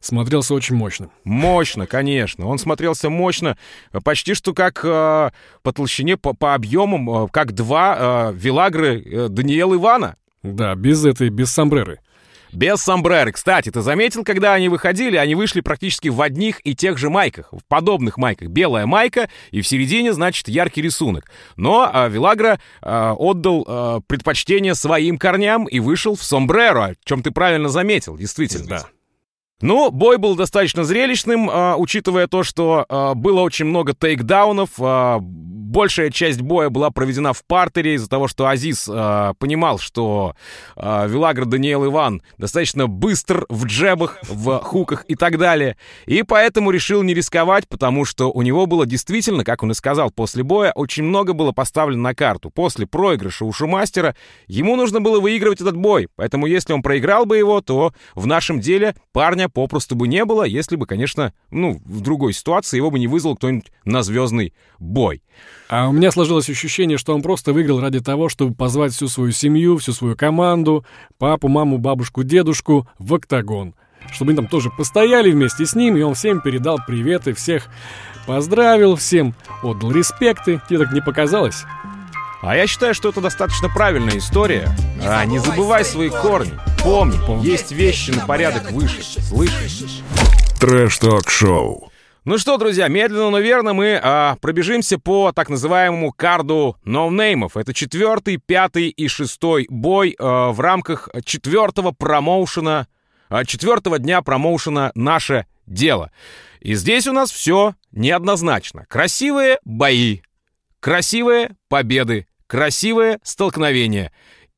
Смотрелся 0.00 0.54
очень 0.54 0.76
мощно. 0.76 1.10
Мощно, 1.24 1.86
конечно. 1.86 2.46
Он 2.46 2.58
смотрелся 2.58 3.10
мощно, 3.10 3.56
почти 4.02 4.34
что 4.34 4.54
как 4.54 4.84
э, 4.84 5.30
по 5.62 5.72
толщине, 5.72 6.16
по, 6.16 6.34
по 6.34 6.54
объемам, 6.54 7.24
э, 7.24 7.28
как 7.30 7.52
два 7.52 8.30
э, 8.30 8.34
Вилагры 8.34 9.00
э, 9.00 9.28
Даниэл 9.28 9.74
Ивана. 9.74 10.16
Да, 10.42 10.74
без 10.74 11.04
этой, 11.04 11.30
без 11.30 11.50
сомбреры. 11.50 12.00
Без 12.54 12.80
сомбреры. 12.80 13.32
Кстати, 13.32 13.70
ты 13.70 13.80
заметил, 13.80 14.24
когда 14.24 14.54
они 14.54 14.68
выходили, 14.68 15.16
они 15.16 15.34
вышли 15.34 15.60
практически 15.60 16.08
в 16.08 16.20
одних 16.22 16.60
и 16.64 16.74
тех 16.74 16.98
же 16.98 17.10
майках, 17.10 17.48
в 17.52 17.64
подобных 17.66 18.16
майках. 18.16 18.48
Белая 18.48 18.86
майка 18.86 19.28
и 19.50 19.60
в 19.60 19.66
середине, 19.66 20.12
значит, 20.12 20.48
яркий 20.48 20.80
рисунок. 20.80 21.30
Но 21.56 21.90
а, 21.92 22.08
Вилагра 22.08 22.60
а, 22.80 23.14
отдал 23.14 23.64
а, 23.66 24.00
предпочтение 24.06 24.74
своим 24.74 25.18
корням 25.18 25.64
и 25.64 25.80
вышел 25.80 26.14
в 26.14 26.22
сомбреро, 26.22 26.84
о 26.84 26.94
чем 27.04 27.22
ты 27.22 27.32
правильно 27.32 27.68
заметил, 27.68 28.16
действительно. 28.16 28.66
Да. 28.66 28.86
Ну, 29.60 29.90
бой 29.90 30.18
был 30.18 30.34
достаточно 30.34 30.84
зрелищным, 30.84 31.48
э, 31.48 31.74
учитывая 31.76 32.26
то, 32.26 32.42
что 32.42 32.84
э, 32.86 33.14
было 33.14 33.40
очень 33.40 33.64
много 33.64 33.94
тейкдаунов. 33.94 34.70
Э, 34.78 35.20
большая 35.74 36.10
часть 36.10 36.40
боя 36.40 36.70
была 36.70 36.90
проведена 36.90 37.32
в 37.32 37.44
партере 37.44 37.94
из-за 37.94 38.08
того, 38.08 38.28
что 38.28 38.46
Азиз 38.46 38.88
э, 38.88 39.34
понимал, 39.38 39.78
что 39.78 40.36
э, 40.76 41.08
Вилагр 41.08 41.46
Даниэл 41.46 41.86
Иван 41.86 42.22
достаточно 42.38 42.86
быстр 42.86 43.44
в 43.48 43.66
джебах, 43.66 44.18
в 44.22 44.60
хуках 44.60 45.04
и 45.08 45.16
так 45.16 45.36
далее. 45.36 45.76
И 46.06 46.22
поэтому 46.22 46.70
решил 46.70 47.02
не 47.02 47.12
рисковать, 47.12 47.68
потому 47.68 48.04
что 48.04 48.30
у 48.30 48.42
него 48.42 48.66
было 48.66 48.86
действительно, 48.86 49.42
как 49.42 49.64
он 49.64 49.72
и 49.72 49.74
сказал, 49.74 50.12
после 50.12 50.44
боя 50.44 50.70
очень 50.76 51.02
много 51.02 51.32
было 51.32 51.50
поставлено 51.50 52.02
на 52.02 52.14
карту. 52.14 52.50
После 52.50 52.86
проигрыша 52.86 53.44
у 53.44 53.52
Шумастера 53.52 54.14
ему 54.46 54.76
нужно 54.76 55.00
было 55.00 55.18
выигрывать 55.18 55.60
этот 55.60 55.76
бой. 55.76 56.08
Поэтому 56.14 56.46
если 56.46 56.72
он 56.72 56.82
проиграл 56.82 57.26
бы 57.26 57.36
его, 57.36 57.60
то 57.60 57.92
в 58.14 58.28
нашем 58.28 58.60
деле 58.60 58.94
парня 59.12 59.48
попросту 59.48 59.96
бы 59.96 60.06
не 60.06 60.24
было, 60.24 60.44
если 60.44 60.76
бы, 60.76 60.86
конечно, 60.86 61.32
ну, 61.50 61.82
в 61.84 62.00
другой 62.00 62.32
ситуации 62.32 62.76
его 62.76 62.92
бы 62.92 63.00
не 63.00 63.08
вызвал 63.08 63.34
кто-нибудь 63.34 63.72
на 63.84 64.04
звездный 64.04 64.54
бой. 64.78 65.20
А 65.68 65.88
у 65.88 65.92
меня 65.92 66.10
сложилось 66.10 66.50
ощущение, 66.50 66.98
что 66.98 67.14
он 67.14 67.22
просто 67.22 67.52
выиграл 67.52 67.80
ради 67.80 68.00
того, 68.00 68.28
чтобы 68.28 68.54
позвать 68.54 68.92
всю 68.92 69.08
свою 69.08 69.32
семью, 69.32 69.78
всю 69.78 69.92
свою 69.92 70.16
команду, 70.16 70.84
папу, 71.18 71.48
маму, 71.48 71.78
бабушку, 71.78 72.22
дедушку 72.22 72.86
в 72.98 73.14
октагон. 73.14 73.74
Чтобы 74.12 74.30
они 74.32 74.36
там 74.36 74.46
тоже 74.46 74.70
постояли 74.70 75.30
вместе 75.30 75.64
с 75.64 75.74
ним, 75.74 75.96
и 75.96 76.02
он 76.02 76.14
всем 76.14 76.40
передал 76.40 76.78
приветы, 76.86 77.32
всех 77.32 77.68
поздравил, 78.26 78.96
всем 78.96 79.34
отдал 79.62 79.90
респекты. 79.90 80.60
Тебе 80.68 80.80
так 80.80 80.92
не 80.92 81.00
показалось? 81.00 81.64
А 82.42 82.54
я 82.54 82.66
считаю, 82.66 82.92
что 82.92 83.08
это 83.08 83.22
достаточно 83.22 83.70
правильная 83.70 84.18
история. 84.18 84.68
А, 85.02 85.24
не 85.24 85.38
забывай 85.38 85.82
свои 85.82 86.10
корни. 86.10 86.52
Помни, 86.82 87.16
есть 87.42 87.72
вещи 87.72 88.10
на 88.10 88.26
порядок 88.26 88.70
выше. 88.70 89.02
Слышишь? 89.02 90.02
Трэш-ток-шоу. 90.60 91.90
Ну 92.24 92.38
что, 92.38 92.56
друзья, 92.56 92.88
медленно, 92.88 93.28
но 93.28 93.38
верно 93.38 93.74
мы 93.74 94.00
а, 94.02 94.36
пробежимся 94.40 94.98
по 94.98 95.32
так 95.32 95.50
называемому 95.50 96.10
карду 96.10 96.78
ноунеймов. 96.82 97.58
Это 97.58 97.74
четвертый, 97.74 98.38
пятый 98.38 98.88
и 98.88 99.08
шестой 99.08 99.66
бой 99.68 100.16
а, 100.18 100.50
в 100.50 100.58
рамках 100.58 101.10
четвертого 101.26 101.90
промоушена, 101.90 102.88
а, 103.28 103.44
четвертого 103.44 103.98
дня 103.98 104.22
промоушена 104.22 104.90
«Наше 104.94 105.44
дело». 105.66 106.10
И 106.60 106.72
здесь 106.72 107.06
у 107.06 107.12
нас 107.12 107.30
все 107.30 107.74
неоднозначно. 107.92 108.86
Красивые 108.88 109.58
бои, 109.66 110.20
красивые 110.80 111.56
победы, 111.68 112.26
красивое 112.46 113.20
столкновение. 113.22 114.12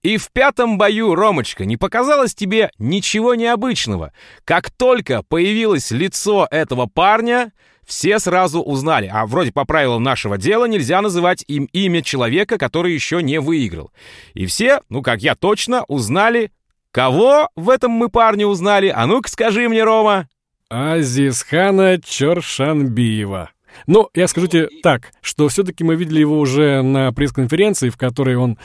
И 0.07 0.19
в 0.19 0.31
пятом 0.31 0.79
бою, 0.79 1.17
Ромочка, 1.17 1.65
не 1.65 1.77
показалось 1.77 2.33
тебе 2.33 2.71
ничего 2.79 3.35
необычного. 3.35 4.13
Как 4.45 4.71
только 4.71 5.25
появилось 5.25 5.91
лицо 5.91 6.47
этого 6.53 6.87
парня, 6.87 7.51
все 7.85 8.21
сразу 8.21 8.61
узнали. 8.61 9.11
А 9.13 9.27
вроде 9.27 9.51
по 9.51 9.65
правилам 9.65 10.05
нашего 10.05 10.39
дела 10.39 10.67
нельзя 10.67 11.03
называть 11.03 11.43
им 11.49 11.65
имя 11.73 12.03
человека, 12.03 12.57
который 12.57 12.95
еще 12.95 13.21
не 13.21 13.41
выиграл. 13.41 13.91
И 14.35 14.47
все, 14.47 14.81
ну 14.91 15.03
как 15.03 15.23
я 15.23 15.35
точно, 15.35 15.83
узнали, 15.89 16.53
кого 16.93 17.49
в 17.57 17.69
этом 17.69 17.91
мы 17.91 18.09
парне 18.09 18.47
узнали. 18.47 18.93
А 18.95 19.07
ну-ка 19.07 19.29
скажи 19.29 19.69
мне, 19.69 19.83
Рома. 19.83 20.29
Азизхана 20.69 22.01
Чоршанбиева. 22.01 23.51
Но 23.87 24.11
я 24.15 24.29
скажу 24.29 24.47
тебе 24.47 24.69
так, 24.83 25.13
что 25.21 25.49
все-таки 25.49 25.85
мы 25.85 25.97
видели 25.97 26.21
его 26.21 26.39
уже 26.39 26.83
на 26.83 27.13
пресс-конференции, 27.13 27.91
в 27.91 27.97
которой 27.97 28.37
он 28.37 28.59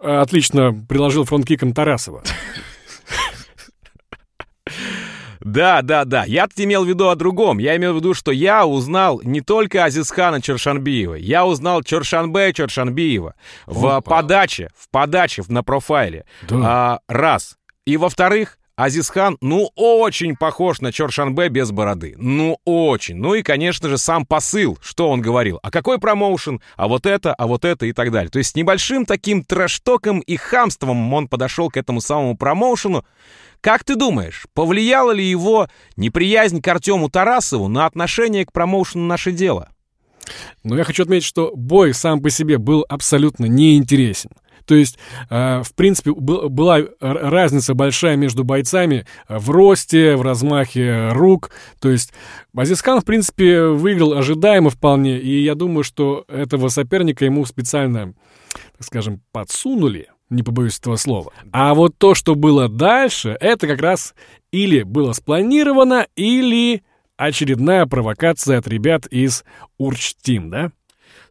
э, 0.00 0.08
отлично 0.08 0.72
приложил 0.88 1.24
фронт-киком 1.24 1.72
Тарасова. 1.72 2.22
Да, 5.40 5.82
да, 5.82 6.06
да. 6.06 6.24
Я-то 6.24 6.64
имел 6.64 6.84
в 6.84 6.88
виду 6.88 7.10
о 7.10 7.16
другом. 7.16 7.58
Я 7.58 7.76
имел 7.76 7.92
в 7.92 7.96
виду, 7.96 8.14
что 8.14 8.32
я 8.32 8.66
узнал 8.66 9.20
не 9.22 9.42
только 9.42 9.84
Азизхана 9.84 10.40
Чершанбиева, 10.40 11.14
я 11.14 11.44
узнал 11.44 11.82
Чершанбе 11.82 12.52
Чершанбиева 12.54 13.34
в 13.66 13.86
Опа. 13.86 14.00
подаче, 14.22 14.70
в 14.74 14.88
подаче 14.88 15.42
на 15.48 15.62
профайле. 15.62 16.24
Да. 16.48 16.56
А, 16.62 16.98
раз. 17.08 17.58
И 17.84 17.98
во-вторых, 17.98 18.58
Азизхан, 18.76 19.36
ну, 19.40 19.70
очень 19.76 20.34
похож 20.34 20.80
на 20.80 20.90
Чоршанбе 20.90 21.48
без 21.48 21.70
бороды. 21.70 22.14
Ну, 22.18 22.58
очень. 22.64 23.14
Ну 23.16 23.34
и, 23.34 23.42
конечно 23.42 23.88
же, 23.88 23.98
сам 23.98 24.26
посыл, 24.26 24.78
что 24.82 25.10
он 25.10 25.20
говорил. 25.20 25.60
А 25.62 25.70
какой 25.70 26.00
промоушен? 26.00 26.60
А 26.76 26.88
вот 26.88 27.06
это, 27.06 27.34
а 27.34 27.46
вот 27.46 27.64
это 27.64 27.86
и 27.86 27.92
так 27.92 28.10
далее. 28.10 28.30
То 28.30 28.38
есть 28.38 28.50
с 28.50 28.54
небольшим 28.56 29.06
таким 29.06 29.44
трэштоком 29.44 30.18
и 30.20 30.36
хамством 30.36 31.14
он 31.14 31.28
подошел 31.28 31.70
к 31.70 31.76
этому 31.76 32.00
самому 32.00 32.36
промоушену. 32.36 33.04
Как 33.60 33.84
ты 33.84 33.94
думаешь, 33.94 34.46
повлияла 34.54 35.12
ли 35.12 35.24
его 35.24 35.68
неприязнь 35.96 36.60
к 36.60 36.68
Артему 36.68 37.08
Тарасову 37.08 37.68
на 37.68 37.86
отношение 37.86 38.44
к 38.44 38.52
промоушену 38.52 39.06
«Наше 39.06 39.30
дело»? 39.30 39.70
Ну, 40.64 40.76
я 40.76 40.84
хочу 40.84 41.02
отметить, 41.02 41.26
что 41.26 41.52
бой 41.54 41.94
сам 41.94 42.20
по 42.20 42.30
себе 42.30 42.58
был 42.58 42.84
абсолютно 42.88 43.46
неинтересен. 43.46 44.30
То 44.66 44.74
есть, 44.74 44.98
э, 45.30 45.62
в 45.62 45.74
принципе, 45.74 46.12
была 46.12 46.80
разница 47.00 47.74
большая 47.74 48.16
между 48.16 48.44
бойцами 48.44 49.06
в 49.28 49.50
росте, 49.50 50.16
в 50.16 50.22
размахе 50.22 51.10
рук. 51.12 51.50
То 51.80 51.90
есть, 51.90 52.12
Базискан, 52.52 53.00
в 53.00 53.04
принципе, 53.04 53.62
выиграл 53.66 54.14
ожидаемо 54.14 54.70
вполне, 54.70 55.18
и 55.18 55.42
я 55.42 55.54
думаю, 55.54 55.84
что 55.84 56.24
этого 56.28 56.68
соперника 56.68 57.24
ему 57.24 57.44
специально, 57.44 58.14
так 58.52 58.86
скажем, 58.86 59.22
подсунули 59.32 60.08
не 60.30 60.42
побоюсь 60.42 60.78
этого 60.78 60.96
слова. 60.96 61.32
А 61.52 61.74
вот 61.74 61.96
то, 61.98 62.14
что 62.14 62.34
было 62.34 62.68
дальше, 62.68 63.36
это 63.40 63.66
как 63.66 63.80
раз 63.80 64.14
или 64.52 64.82
было 64.82 65.12
спланировано, 65.12 66.06
или 66.16 66.82
очередная 67.16 67.86
провокация 67.86 68.58
от 68.58 68.68
ребят 68.68 69.06
из 69.06 69.44
Урч 69.78 70.14
Тим, 70.22 70.50
да? 70.50 70.72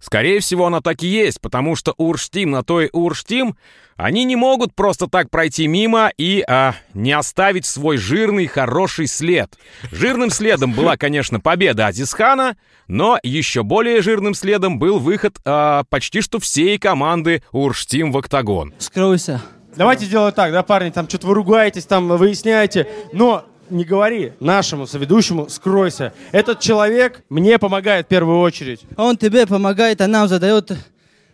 Скорее 0.03 0.41
всего, 0.41 0.65
она 0.65 0.81
так 0.81 1.01
и 1.01 1.07
есть, 1.07 1.39
потому 1.39 1.77
что 1.77 1.93
Урштим 1.95 2.51
на 2.51 2.61
то 2.61 2.81
и 2.81 2.89
Урштим, 2.91 3.55
они 3.95 4.25
не 4.25 4.35
могут 4.35 4.75
просто 4.75 5.07
так 5.07 5.29
пройти 5.29 5.65
мимо 5.65 6.11
и 6.17 6.43
а, 6.45 6.75
не 6.93 7.13
оставить 7.13 7.65
свой 7.65 7.95
жирный, 7.95 8.47
хороший 8.47 9.07
след. 9.07 9.57
Жирным 9.93 10.29
следом 10.29 10.73
была, 10.73 10.97
конечно, 10.97 11.39
победа 11.39 11.87
Азизхана, 11.87 12.57
но 12.89 13.17
еще 13.23 13.63
более 13.63 14.01
жирным 14.01 14.33
следом 14.33 14.77
был 14.77 14.99
выход 14.99 15.37
а, 15.45 15.85
почти 15.89 16.19
что 16.19 16.37
всей 16.41 16.77
команды 16.77 17.41
Урштим 17.53 18.11
в 18.11 18.17
октагон. 18.17 18.73
Скройся. 18.79 19.41
Давайте 19.77 20.03
сделаем 20.03 20.33
так, 20.33 20.51
да, 20.51 20.63
парни, 20.63 20.89
там 20.89 21.07
что-то 21.07 21.27
вы 21.27 21.33
ругаетесь, 21.33 21.85
там 21.85 22.09
выясняете, 22.09 22.87
но 23.13 23.45
не 23.73 23.83
говори 23.83 24.33
нашему 24.39 24.87
соведущему 24.87 25.49
«скройся». 25.49 26.13
Этот 26.31 26.59
человек 26.59 27.23
мне 27.29 27.57
помогает 27.59 28.05
в 28.05 28.09
первую 28.09 28.39
очередь. 28.39 28.81
Он 28.97 29.17
тебе 29.17 29.45
помогает, 29.47 29.99
а 30.01 30.07
нам 30.07 30.27
задает 30.27 30.71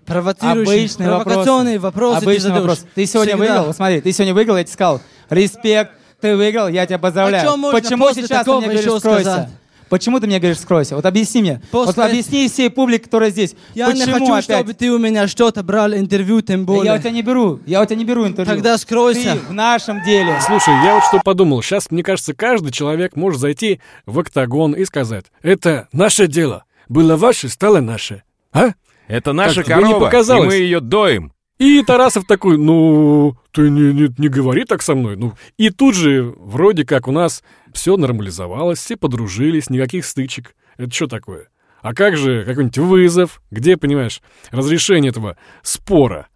провоцирующие, 0.05 0.79
Обычные 0.79 1.09
провокационные 1.09 1.79
вопросы. 1.79 2.23
Обычный 2.23 2.51
ты 2.51 2.59
вопрос. 2.59 2.85
Ты 2.95 3.05
сегодня 3.05 3.35
Всегда. 3.35 3.53
выиграл? 3.55 3.73
Смотри, 3.73 4.01
ты 4.01 4.11
сегодня 4.11 4.33
выиграл, 4.33 4.57
я 4.57 4.63
тебе 4.63 4.73
сказал. 4.73 5.01
Респект, 5.29 5.91
ты 6.19 6.35
выиграл, 6.35 6.67
я 6.67 6.85
тебя 6.85 6.97
поздравляю. 6.97 7.47
А 7.47 7.71
Почему 7.71 8.11
сейчас 8.13 8.45
ты 8.45 8.51
мне 8.51 8.61
говоришь 8.61 8.81
еще 8.81 8.99
скройся? 8.99 9.21
сказать? 9.21 9.49
Почему 9.89 10.19
ты 10.19 10.27
мне 10.27 10.39
говоришь 10.39 10.59
скройся? 10.59 10.95
Вот 10.95 11.05
объясни 11.05 11.41
мне. 11.41 11.61
После- 11.71 11.93
Вот 11.93 12.09
объясни 12.09 12.47
всей 12.47 12.69
публике, 12.69 13.05
которая 13.05 13.31
здесь. 13.31 13.55
Я 13.73 13.87
Почему 13.87 14.05
не 14.05 14.11
хочу, 14.13 14.33
опять? 14.33 14.43
чтобы 14.43 14.73
ты 14.73 14.91
у 14.91 14.97
меня 14.97 15.27
что-то 15.27 15.63
брал, 15.63 15.93
интервью 15.93 16.41
тем 16.41 16.65
Да 16.65 16.73
Я 16.73 16.77
более. 16.77 16.95
у 16.95 16.97
тебя 16.99 17.11
не 17.11 17.21
беру, 17.21 17.59
я 17.65 17.81
у 17.81 17.85
тебя 17.85 17.95
не 17.95 18.05
беру 18.05 18.27
интервью. 18.27 18.53
Тогда 18.53 18.77
скройся. 18.77 19.33
Ты 19.33 19.39
в 19.39 19.53
нашем 19.53 20.03
деле. 20.03 20.39
Слушай, 20.45 20.73
я 20.83 20.95
вот 20.95 21.03
что 21.05 21.19
подумал. 21.23 21.61
Сейчас, 21.61 21.91
мне 21.91 22.03
кажется, 22.03 22.33
каждый 22.33 22.71
человек 22.71 23.15
может 23.15 23.39
зайти 23.41 23.79
в 24.05 24.19
октагон 24.19 24.73
и 24.73 24.85
сказать, 24.85 25.25
это 25.41 25.87
наше 25.91 26.27
дело. 26.27 26.63
Было 26.87 27.15
ваше, 27.15 27.49
стало 27.49 27.79
наше. 27.81 28.23
А? 28.51 28.69
Это 29.07 29.33
наша 29.33 29.63
Как 29.63 29.79
корова, 29.81 30.09
и 30.11 30.45
мы 30.45 30.53
ее 30.53 30.79
доим. 30.79 31.33
И 31.59 31.83
Тарасов 31.83 32.25
такой, 32.25 32.57
ну, 32.57 33.35
ты 33.51 33.69
не, 33.69 33.93
не, 33.93 34.09
не 34.17 34.29
говори 34.29 34.63
так 34.63 34.81
со 34.81 34.95
мной. 34.95 35.17
Ну, 35.17 35.33
и 35.57 35.69
тут 35.69 35.93
же, 35.93 36.33
вроде 36.37 36.85
как 36.85 37.07
у 37.09 37.11
нас 37.11 37.43
все 37.73 37.97
нормализовалось, 37.97 38.79
все 38.79 38.95
подружились, 38.95 39.69
никаких 39.69 40.05
стычек. 40.05 40.55
Это 40.77 40.89
что 40.91 41.07
такое? 41.07 41.49
А 41.81 41.93
как 41.93 42.15
же 42.15 42.45
какой-нибудь 42.45 42.77
вызов? 42.77 43.41
Где, 43.51 43.75
понимаешь, 43.75 44.21
разрешение 44.51 45.09
этого 45.09 45.37
спора? 45.61 46.27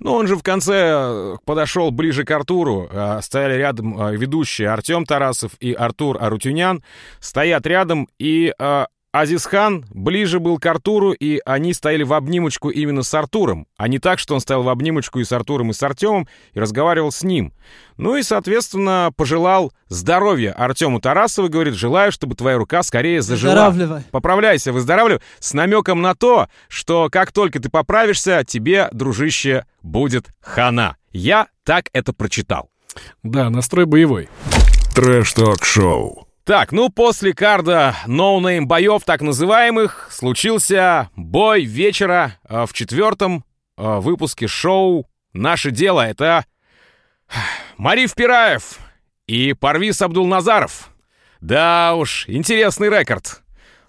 Ну, 0.00 0.12
он 0.12 0.26
же 0.26 0.34
в 0.34 0.42
конце 0.42 0.74
э, 0.74 1.36
подошел 1.44 1.92
ближе 1.92 2.24
к 2.24 2.30
Артуру. 2.32 2.88
э, 2.90 3.20
Стояли 3.22 3.54
рядом 3.54 4.00
э, 4.00 4.16
ведущие 4.16 4.68
Артем 4.70 5.04
Тарасов 5.04 5.52
и 5.60 5.72
Артур 5.72 6.18
Арутюнян. 6.20 6.82
Стоят 7.20 7.64
рядом, 7.66 8.08
и 8.18 8.52
э, 8.58 8.86
Азизхан 9.14 9.84
ближе 9.90 10.40
был 10.40 10.58
к 10.58 10.66
Артуру, 10.66 11.12
и 11.12 11.40
они 11.46 11.72
стояли 11.72 12.02
в 12.02 12.12
обнимочку 12.12 12.68
именно 12.68 13.04
с 13.04 13.14
Артуром, 13.14 13.68
а 13.76 13.86
не 13.86 14.00
так, 14.00 14.18
что 14.18 14.34
он 14.34 14.40
стоял 14.40 14.64
в 14.64 14.68
обнимочку 14.68 15.20
и 15.20 15.24
с 15.24 15.30
Артуром, 15.30 15.70
и 15.70 15.72
с 15.72 15.80
Артемом, 15.84 16.26
и 16.52 16.58
разговаривал 16.58 17.12
с 17.12 17.22
ним. 17.22 17.52
Ну 17.96 18.16
и, 18.16 18.24
соответственно, 18.24 19.12
пожелал 19.16 19.72
здоровья 19.86 20.50
Артему 20.50 21.00
Тарасову, 21.00 21.48
говорит, 21.48 21.74
желаю, 21.74 22.10
чтобы 22.10 22.34
твоя 22.34 22.58
рука 22.58 22.82
скорее 22.82 23.22
зажила. 23.22 23.52
Выздоравливай. 23.52 24.02
Поправляйся, 24.10 24.72
выздоравливай, 24.72 25.20
с 25.38 25.54
намеком 25.54 26.02
на 26.02 26.16
то, 26.16 26.48
что 26.66 27.08
как 27.08 27.30
только 27.30 27.60
ты 27.60 27.70
поправишься, 27.70 28.42
тебе, 28.44 28.88
дружище, 28.90 29.64
будет 29.80 30.26
хана. 30.40 30.96
Я 31.12 31.46
так 31.62 31.84
это 31.92 32.12
прочитал. 32.12 32.68
Да, 33.22 33.48
настрой 33.48 33.86
боевой. 33.86 34.28
Трэш-ток-шоу. 34.96 36.23
Так, 36.44 36.72
ну 36.72 36.90
после 36.90 37.32
карда 37.32 37.96
no-name 38.06 38.68
боев, 38.68 39.02
так 39.04 39.22
называемых, 39.22 40.08
случился 40.12 41.08
бой 41.16 41.64
вечера 41.64 42.38
э, 42.46 42.66
в 42.66 42.74
четвертом 42.74 43.46
э, 43.78 43.98
выпуске 44.00 44.46
шоу 44.46 45.06
«Наше 45.32 45.70
дело». 45.70 46.02
Это 46.02 46.44
Мариф 47.78 48.14
Пираев 48.14 48.78
и 49.26 49.54
Парвис 49.54 50.02
Абдулназаров. 50.02 50.90
Да 51.40 51.94
уж, 51.94 52.28
интересный 52.28 52.90
рекорд. 52.90 53.42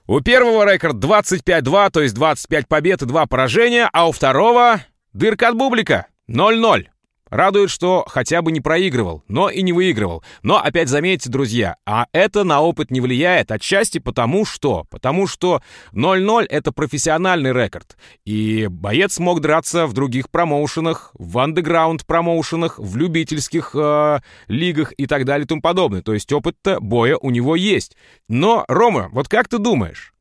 У 0.07 0.21
первого 0.21 0.71
рекорд 0.71 0.95
25-2, 0.95 1.91
то 1.91 2.01
есть 2.01 2.15
25 2.15 2.69
побед 2.69 3.01
и 3.01 3.05
2 3.05 3.25
поражения, 3.25 3.89
а 3.91 4.07
у 4.07 4.13
второго 4.13 4.81
дырка 5.11 5.49
от 5.49 5.57
бублика 5.57 6.07
0-0. 6.29 6.87
Радует, 7.29 7.71
что 7.71 8.05
хотя 8.07 8.43
бы 8.43 8.51
не 8.51 8.61
проигрывал, 8.61 9.23
но 9.27 9.49
и 9.49 9.63
не 9.63 9.73
выигрывал. 9.73 10.23
Но 10.43 10.61
опять 10.61 10.89
заметьте, 10.89 11.29
друзья, 11.29 11.75
а 11.85 12.05
это 12.11 12.43
на 12.43 12.61
опыт 12.61 12.91
не 12.91 13.01
влияет 13.01 13.51
отчасти 13.51 13.97
потому 13.97 14.45
что... 14.45 14.85
Потому 14.91 15.25
что 15.25 15.61
0-0— 15.91 16.45
это 16.49 16.71
профессиональный 16.71 17.51
рекорд. 17.51 17.97
И 18.25 18.67
боец 18.69 19.17
мог 19.17 19.41
драться 19.41 19.87
в 19.87 19.93
других 19.93 20.29
промоушенах, 20.29 21.11
в 21.17 21.39
андеграунд 21.39 22.05
промоушенах, 22.05 22.77
в 22.77 22.95
любительских 22.95 23.71
э, 23.73 24.19
лигах 24.47 24.93
и 24.97 25.07
так 25.07 25.25
далее 25.25 25.45
и 25.45 25.47
тому 25.47 25.61
подобное. 25.61 26.03
То 26.03 26.13
есть 26.13 26.31
опыт-то 26.31 26.79
боя 26.79 27.17
у 27.17 27.31
него 27.31 27.55
есть. 27.55 27.97
Но, 28.29 28.65
Рома, 28.67 29.09
вот 29.11 29.27
как 29.27 29.47
ты 29.47 29.57
думаешь, 29.57 30.13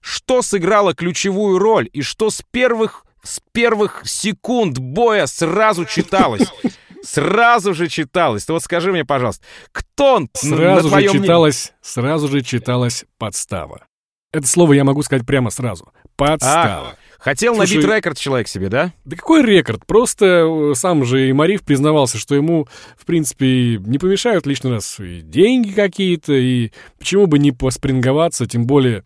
что 0.00 0.42
сыграло 0.42 0.94
ключевую 0.94 1.58
роль 1.58 1.88
и 1.92 2.02
что 2.02 2.30
с 2.30 2.42
первых 2.50 3.03
с 3.24 3.40
первых 3.52 4.02
секунд 4.04 4.78
боя 4.78 5.26
сразу 5.26 5.84
читалось. 5.84 6.52
Сразу 7.02 7.74
же 7.74 7.88
читалось. 7.88 8.46
Ты 8.46 8.52
вот 8.52 8.62
скажи 8.62 8.90
мне, 8.90 9.04
пожалуйста, 9.04 9.44
кто 9.72 10.14
он, 10.16 10.30
Сразу 10.32 10.84
же 10.84 10.88
твоем 10.88 11.10
мнении? 11.18 11.52
сразу 11.82 12.28
же 12.28 12.40
читалась 12.42 13.04
подстава. 13.18 13.86
Это 14.32 14.46
слово 14.46 14.72
я 14.72 14.84
могу 14.84 15.02
сказать 15.02 15.26
прямо 15.26 15.50
сразу. 15.50 15.92
Подстава. 16.16 16.88
А, 16.88 16.94
хотел 17.18 17.54
Слушай, 17.54 17.76
набить 17.76 17.90
рекорд 17.90 18.18
человек 18.18 18.48
себе, 18.48 18.68
да? 18.68 18.92
Да 19.04 19.16
какой 19.16 19.42
рекорд? 19.42 19.84
Просто 19.86 20.24
э, 20.24 20.74
сам 20.74 21.04
же 21.04 21.28
и 21.28 21.32
Мариф 21.32 21.62
признавался, 21.62 22.18
что 22.18 22.34
ему, 22.34 22.66
в 22.96 23.04
принципе, 23.04 23.76
не 23.78 23.98
помешают 23.98 24.46
лишний 24.46 24.70
раз 24.70 24.98
и 24.98 25.20
деньги 25.20 25.72
какие-то, 25.72 26.32
и 26.32 26.72
почему 26.98 27.26
бы 27.26 27.38
не 27.38 27.52
поспринговаться, 27.52 28.46
тем 28.46 28.66
более 28.66 29.04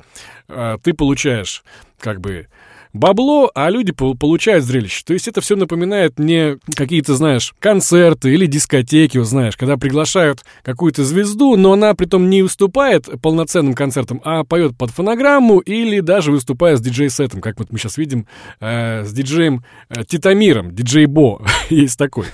э, 0.49 0.79
ты 0.83 0.95
получаешь 0.95 1.65
как 1.99 2.21
бы 2.21 2.47
бабло, 2.93 3.51
а 3.55 3.71
люди 3.71 3.93
пол- 3.93 4.17
получают 4.17 4.65
зрелище. 4.65 5.03
То 5.05 5.13
есть 5.13 5.29
это 5.29 5.41
все 5.41 5.57
напоминает 5.57 6.19
мне 6.19 6.59
какие-то, 6.75 7.15
знаешь, 7.15 7.55
концерты 7.59 8.33
или 8.33 8.47
дискотеки, 8.47 9.23
знаешь, 9.23 9.57
когда 9.57 9.77
приглашают 9.77 10.45
какую-то 10.63 11.05
звезду, 11.05 11.57
но 11.57 11.73
она 11.73 11.95
притом 11.95 12.31
не 12.31 12.43
выступает 12.43 13.09
полноценным 13.21 13.75
концертом, 13.75 14.21
а 14.25 14.45
поет 14.45 14.77
под 14.77 14.91
фонограмму 14.91 15.59
или 15.61 16.01
даже 16.01 16.33
выступает 16.33 16.79
с 16.79 16.83
диджей-сетом, 16.83 17.41
как 17.41 17.59
вот 17.59 17.71
мы 17.71 17.79
сейчас 17.79 17.99
видим 17.99 18.27
э, 18.61 19.05
с 19.05 19.13
диджеем 19.13 19.65
э, 19.89 20.05
Титамиром, 20.05 20.75
диджей 20.75 21.07
Бо, 21.07 21.43
есть 21.71 21.99
такой. 21.99 22.27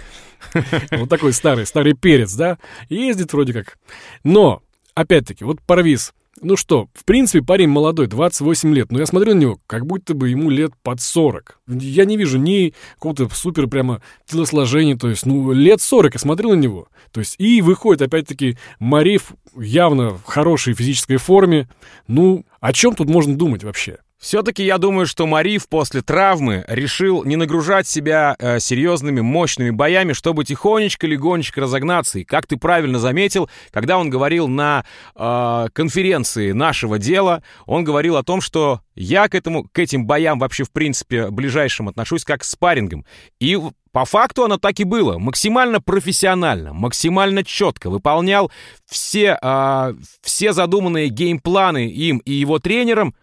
Вот 0.93 1.09
такой 1.09 1.33
старый, 1.33 1.67
старый 1.67 1.95
перец, 1.95 2.35
да, 2.35 2.59
ездит 2.89 3.33
вроде 3.33 3.53
как. 3.53 3.79
Но, 4.23 4.63
опять-таки, 4.95 5.45
вот 5.45 5.61
Парвиз, 5.63 6.13
ну 6.41 6.57
что, 6.57 6.89
в 6.95 7.05
принципе, 7.05 7.45
парень 7.45 7.69
молодой, 7.69 8.07
28 8.07 8.75
лет, 8.75 8.91
но 8.91 8.99
я 8.99 9.07
смотрю 9.07 9.35
на 9.35 9.39
него, 9.39 9.59
как 9.67 9.87
будто 9.87 10.15
бы 10.15 10.29
ему 10.29 10.51
лет 10.51 10.73
под 10.83 11.01
40. 11.01 11.61
Я 11.69 12.05
не 12.05 12.17
вижу 12.17 12.39
ни 12.39 12.75
какого-то 12.95 13.29
супер 13.35 13.67
прямо 13.67 14.03
телосложения, 14.27 14.97
то 14.97 15.09
есть, 15.09 15.27
ну, 15.27 15.53
лет 15.53 15.81
40 15.81 16.15
я 16.15 16.21
смотрю 16.21 16.51
на 16.51 16.61
него. 16.61 16.89
То 17.13 17.21
есть, 17.21 17.37
и 17.39 17.63
выходит, 17.63 18.03
опять-таки, 18.03 18.59
Мариф 18.79 19.33
явно 19.57 20.11
в 20.11 20.25
хорошей 20.25 20.75
физической 20.75 21.17
форме. 21.17 21.69
Ну, 22.09 22.45
о 22.61 22.73
чем 22.73 22.95
тут 22.95 23.09
можно 23.09 23.37
думать 23.37 23.65
вообще? 23.65 23.99
Все-таки 24.25 24.65
я 24.65 24.79
думаю, 24.79 25.07
что 25.07 25.27
Мариф 25.27 25.69
после 25.69 26.01
травмы 26.01 26.65
решил 26.67 27.25
не 27.25 27.37
нагружать 27.37 27.87
себя 27.87 28.35
э, 28.39 28.59
серьезными, 28.59 29.21
мощными 29.21 29.69
боями, 29.69 30.15
чтобы 30.15 30.47
тихонечко, 30.47 31.07
легонечко 31.07 31.61
разогнаться. 31.61 32.19
И 32.19 32.25
как 32.25 32.47
ты 32.47 32.57
правильно 32.57 32.99
заметил, 32.99 33.51
когда 33.71 33.99
он 33.99 34.09
говорил 34.09 34.49
на 34.49 34.87
э, 35.15 35.67
конференции 35.75 36.53
нашего 36.53 36.99
дела, 36.99 37.43
он 37.67 37.85
говорил 37.85 38.17
о 38.17 38.23
том, 38.23 38.41
что 38.41 38.81
я 38.95 39.29
к, 39.29 39.35
этому, 39.35 39.69
к 39.71 39.79
этим 39.79 40.07
боям 40.07 40.39
вообще 40.39 40.65
в 40.65 40.73
принципе 40.73 41.31
ближайшим 41.31 41.91
отношусь 41.91 42.25
как 42.25 42.41
к 42.41 42.45
спаррингам. 42.45 43.05
И 43.41 43.61
по 43.93 44.07
факту 44.07 44.45
оно 44.45 44.57
так 44.57 44.81
и 44.81 44.85
было. 44.85 45.19
Максимально 45.19 45.83
профессионально, 45.83 46.73
максимально 46.73 47.45
четко 47.45 47.91
выполнял 47.91 48.51
все, 48.87 49.39
э, 49.43 49.95
все 50.23 50.55
задуманные 50.55 51.11
геймпланы 51.11 51.89
им 51.91 52.23
и 52.25 52.33
его 52.33 52.59
тренером, 52.59 53.15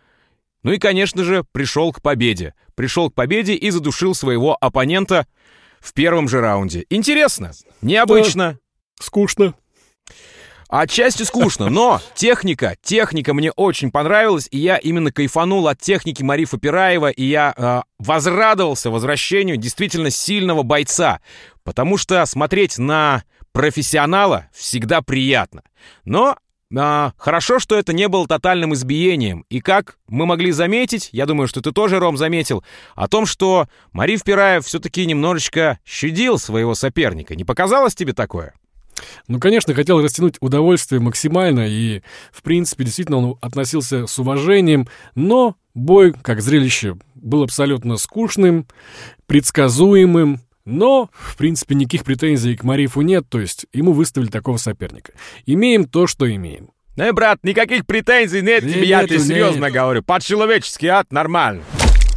ну 0.64 0.72
и, 0.72 0.78
конечно 0.78 1.24
же, 1.24 1.44
пришел 1.52 1.92
к 1.92 2.02
победе. 2.02 2.54
Пришел 2.76 3.10
к 3.10 3.14
победе 3.16 3.54
и 3.54 3.70
задушил 3.70 4.16
своего 4.16 4.58
оппонента 4.60 5.28
в 5.80 5.94
первом 5.94 6.30
же 6.30 6.42
раунде. 6.42 6.86
Интересно, 6.90 7.52
необычно, 7.82 8.60
Скучно. 9.00 9.56
отчасти 10.70 11.24
скучно, 11.24 11.70
но 11.70 12.00
техника, 12.14 12.76
техника 12.84 13.34
мне 13.34 13.52
очень 13.52 13.92
понравилась, 13.92 14.48
и 14.52 14.60
я 14.60 14.78
именно 14.78 15.12
кайфанул 15.12 15.68
от 15.68 15.80
техники 15.82 16.22
Марифа 16.22 16.58
Пираева, 16.58 17.10
и 17.10 17.24
я 17.24 17.54
э, 17.58 17.82
возрадовался 17.98 18.92
возвращению 18.92 19.58
действительно 19.58 20.12
сильного 20.12 20.62
бойца, 20.64 21.20
потому 21.64 21.98
что 21.98 22.24
смотреть 22.28 22.78
на 22.78 23.24
профессионала 23.52 24.48
всегда 24.54 25.02
приятно. 25.02 25.64
Но 26.06 26.38
а, 26.76 27.14
хорошо, 27.18 27.60
что 27.60 27.78
это 27.78 27.94
не 27.94 28.08
было 28.08 28.28
тотальным 28.28 28.74
избиением. 28.74 29.46
И 29.50 29.62
как 29.62 29.98
мы 30.08 30.26
могли 30.26 30.52
заметить, 30.52 31.10
я 31.12 31.26
думаю, 31.26 31.48
что 31.48 31.62
ты 31.62 31.72
тоже, 31.72 32.00
Ром, 32.00 32.18
заметил, 32.18 32.64
о 32.96 33.08
том, 33.08 33.26
что 33.26 33.68
Марив 33.92 34.24
Пираев 34.24 34.66
все-таки 34.66 35.06
немножечко 35.06 35.80
щадил 35.86 36.38
своего 36.38 36.76
соперника. 36.76 37.36
Не 37.36 37.44
показалось 37.44 37.96
тебе 37.96 38.14
такое? 38.14 38.54
Ну, 39.28 39.40
конечно, 39.40 39.74
хотел 39.74 40.02
растянуть 40.02 40.36
удовольствие 40.42 41.02
максимально, 41.02 41.68
и, 41.68 42.02
в 42.32 42.44
принципе, 42.44 42.84
действительно 42.84 43.18
он 43.18 43.38
относился 43.42 44.06
с 44.08 44.20
уважением, 44.20 44.88
но 45.16 45.56
бой, 45.74 46.14
как 46.14 46.42
зрелище, 46.42 46.98
был 47.16 47.44
абсолютно 47.44 47.98
скучным, 47.98 48.68
предсказуемым, 49.28 50.42
но, 50.66 51.10
в 51.12 51.38
принципе, 51.38 51.76
никаких 51.76 52.04
претензий 52.04 52.56
к 52.56 52.64
Марифу 52.64 53.02
нет, 53.02 53.26
то 53.30 53.40
есть 53.40 53.66
ему 53.74 53.94
выставили 53.94 54.30
такого 54.30 54.58
соперника. 54.58 55.14
Имеем 55.46 55.86
то, 55.86 56.08
что 56.08 56.34
имеем. 56.34 56.70
Ну, 56.98 57.14
брат, 57.14 57.40
никаких 57.44 57.86
претензий 57.86 58.42
нет 58.42 58.64
Не, 58.64 58.74
тебе, 58.74 58.86
я 58.86 59.08
тебе 59.08 59.20
серьезно 59.20 59.66
нету. 59.66 59.74
говорю. 59.74 60.04
По-человечески, 60.04 60.86
а, 60.88 61.06
нормально. 61.10 61.64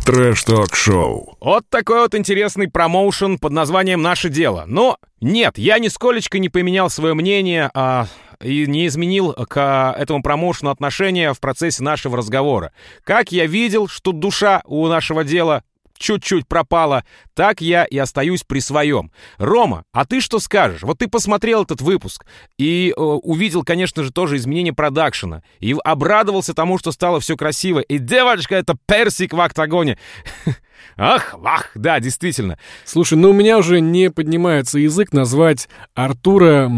Трэш-ток-шоу. 0.05 1.39
Вот 1.41 1.65
такой 1.71 2.01
вот 2.01 2.15
интересный 2.15 2.69
промоушен 2.69 3.39
под 3.39 3.53
названием 3.53 4.03
«Наше 4.03 4.29
дело». 4.29 4.65
Но 4.67 4.99
нет, 5.21 5.57
я 5.57 5.79
нисколечко 5.79 6.39
не 6.39 6.51
поменял 6.51 6.91
свое 6.91 7.15
мнение 7.15 7.71
а, 7.73 8.07
и 8.43 8.67
не 8.67 8.87
изменил 8.87 9.33
к 9.33 9.95
этому 9.99 10.23
промоушену 10.23 10.71
отношения 10.71 11.33
в 11.33 11.41
процессе 11.41 11.83
нашего 11.83 12.19
разговора. 12.19 12.73
Как 13.03 13.33
я 13.33 13.47
видел, 13.47 13.89
что 13.89 14.13
душа 14.13 14.61
у 14.67 14.87
нашего 14.89 15.25
дела 15.25 15.63
чуть-чуть 15.99 16.47
пропала, 16.47 17.05
так 17.35 17.61
я 17.61 17.85
и 17.85 17.99
остаюсь 17.99 18.43
при 18.43 18.61
своем. 18.61 19.11
Рома, 19.39 19.85
а 19.93 20.05
ты 20.05 20.21
что 20.21 20.39
скажешь? 20.39 20.83
Вот 20.83 20.99
ты 20.99 21.09
посмотрел 21.09 21.63
этот 21.63 21.81
выпуск 21.81 22.25
и 22.59 22.93
э, 22.97 23.01
увидел, 23.01 23.63
конечно 23.63 24.03
же, 24.03 24.13
тоже 24.13 24.37
изменение 24.37 24.73
продакшена. 24.73 25.43
И 25.61 25.75
обрадовался 25.85 26.55
тому, 26.55 26.79
что 26.79 26.93
стало 26.93 27.21
все 27.21 27.37
красиво. 27.37 27.81
И 27.81 27.99
девочка, 27.99 28.55
это 28.55 28.77
персик 28.87 29.33
в 29.33 29.41
октагоне. 29.41 29.99
Ах, 30.97 31.35
вах, 31.35 31.71
да, 31.75 31.99
действительно. 31.99 32.59
Слушай, 32.85 33.19
ну 33.19 33.31
у 33.31 33.33
меня 33.33 33.59
уже 33.59 33.81
не 33.81 34.11
поднимается 34.11 34.79
язык 34.79 35.13
назвать 35.13 35.69
Артура 35.95 36.71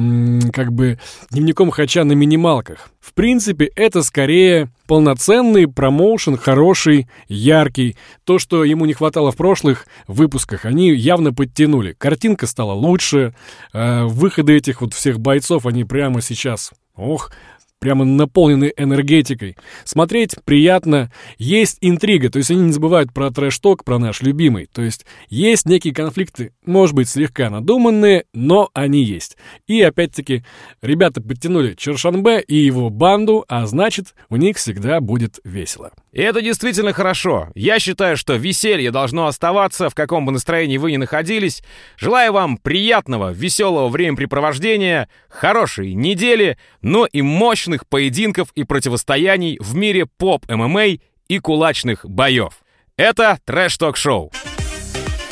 как 0.52 0.72
бы 0.72 0.98
дневником 1.30 1.70
хача 1.70 2.04
на 2.04 2.12
минималках. 2.12 2.90
В 3.00 3.12
принципе, 3.12 3.66
это 3.76 4.02
скорее 4.02 4.68
полноценный 4.86 5.68
промоушен, 5.68 6.36
хороший, 6.36 7.08
яркий. 7.28 7.96
То, 8.24 8.38
что 8.38 8.64
ему 8.64 8.86
не 8.86 8.94
хватало 9.06 9.30
в 9.30 9.36
прошлых 9.36 9.86
выпусках, 10.08 10.64
они 10.64 10.92
явно 10.92 11.32
подтянули. 11.32 11.92
Картинка 11.92 12.48
стала 12.48 12.72
лучше, 12.72 13.34
э, 13.72 14.02
выходы 14.02 14.56
этих 14.56 14.80
вот 14.80 14.94
всех 14.94 15.20
бойцов, 15.20 15.64
они 15.64 15.84
прямо 15.84 16.20
сейчас, 16.20 16.72
ох, 16.96 17.30
прямо 17.78 18.04
наполнены 18.04 18.72
энергетикой. 18.76 19.56
Смотреть 19.84 20.34
приятно. 20.44 21.12
Есть 21.38 21.78
интрига, 21.82 22.30
то 22.30 22.38
есть 22.38 22.50
они 22.50 22.62
не 22.62 22.72
забывают 22.72 23.12
про 23.12 23.30
трэш-ток, 23.30 23.84
про 23.84 24.00
наш 24.00 24.22
любимый. 24.22 24.66
То 24.72 24.82
есть 24.82 25.06
есть 25.28 25.66
некие 25.66 25.94
конфликты, 25.94 26.52
может 26.64 26.96
быть, 26.96 27.08
слегка 27.08 27.48
надуманные, 27.48 28.24
но 28.32 28.70
они 28.74 29.04
есть. 29.04 29.36
И 29.68 29.80
опять-таки, 29.82 30.44
ребята 30.82 31.20
подтянули 31.20 31.74
Чершанбе 31.74 32.40
и 32.40 32.56
его 32.56 32.90
банду, 32.90 33.44
а 33.46 33.66
значит, 33.66 34.16
у 34.30 34.36
них 34.36 34.56
всегда 34.56 35.00
будет 35.00 35.38
весело. 35.44 35.92
И 36.16 36.22
это 36.22 36.40
действительно 36.40 36.94
хорошо. 36.94 37.50
Я 37.54 37.78
считаю, 37.78 38.16
что 38.16 38.36
веселье 38.36 38.90
должно 38.90 39.26
оставаться, 39.26 39.90
в 39.90 39.94
каком 39.94 40.24
бы 40.24 40.32
настроении 40.32 40.78
вы 40.78 40.92
ни 40.92 40.96
находились. 40.96 41.62
Желаю 41.98 42.32
вам 42.32 42.56
приятного, 42.56 43.32
веселого 43.32 43.90
времяпрепровождения, 43.90 45.10
хорошей 45.28 45.92
недели, 45.92 46.56
но 46.80 47.04
и 47.04 47.20
мощных 47.20 47.86
поединков 47.86 48.48
и 48.54 48.64
противостояний 48.64 49.58
в 49.60 49.74
мире 49.74 50.06
поп-ММА 50.06 50.96
и 51.28 51.38
кулачных 51.38 52.06
боев. 52.08 52.60
Это 52.96 53.38
трэш-ток-шоу. 53.44 54.32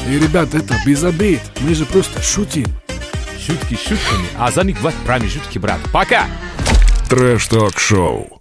И, 0.07 0.19
ребят, 0.19 0.53
это 0.53 0.75
без 0.85 1.03
обид. 1.03 1.41
Мы 1.61 1.75
же 1.75 1.87
просто 1.87 2.21
шутим. 2.21 2.67
Шутки 3.41 3.73
шутками, 3.73 4.27
а 4.37 4.51
за 4.51 4.65
них 4.65 4.77
бывают 4.77 4.99
промежутки, 5.07 5.59
брат. 5.59 5.81
Пока! 5.95 6.27
Трэш-ток-шоу. 7.09 8.34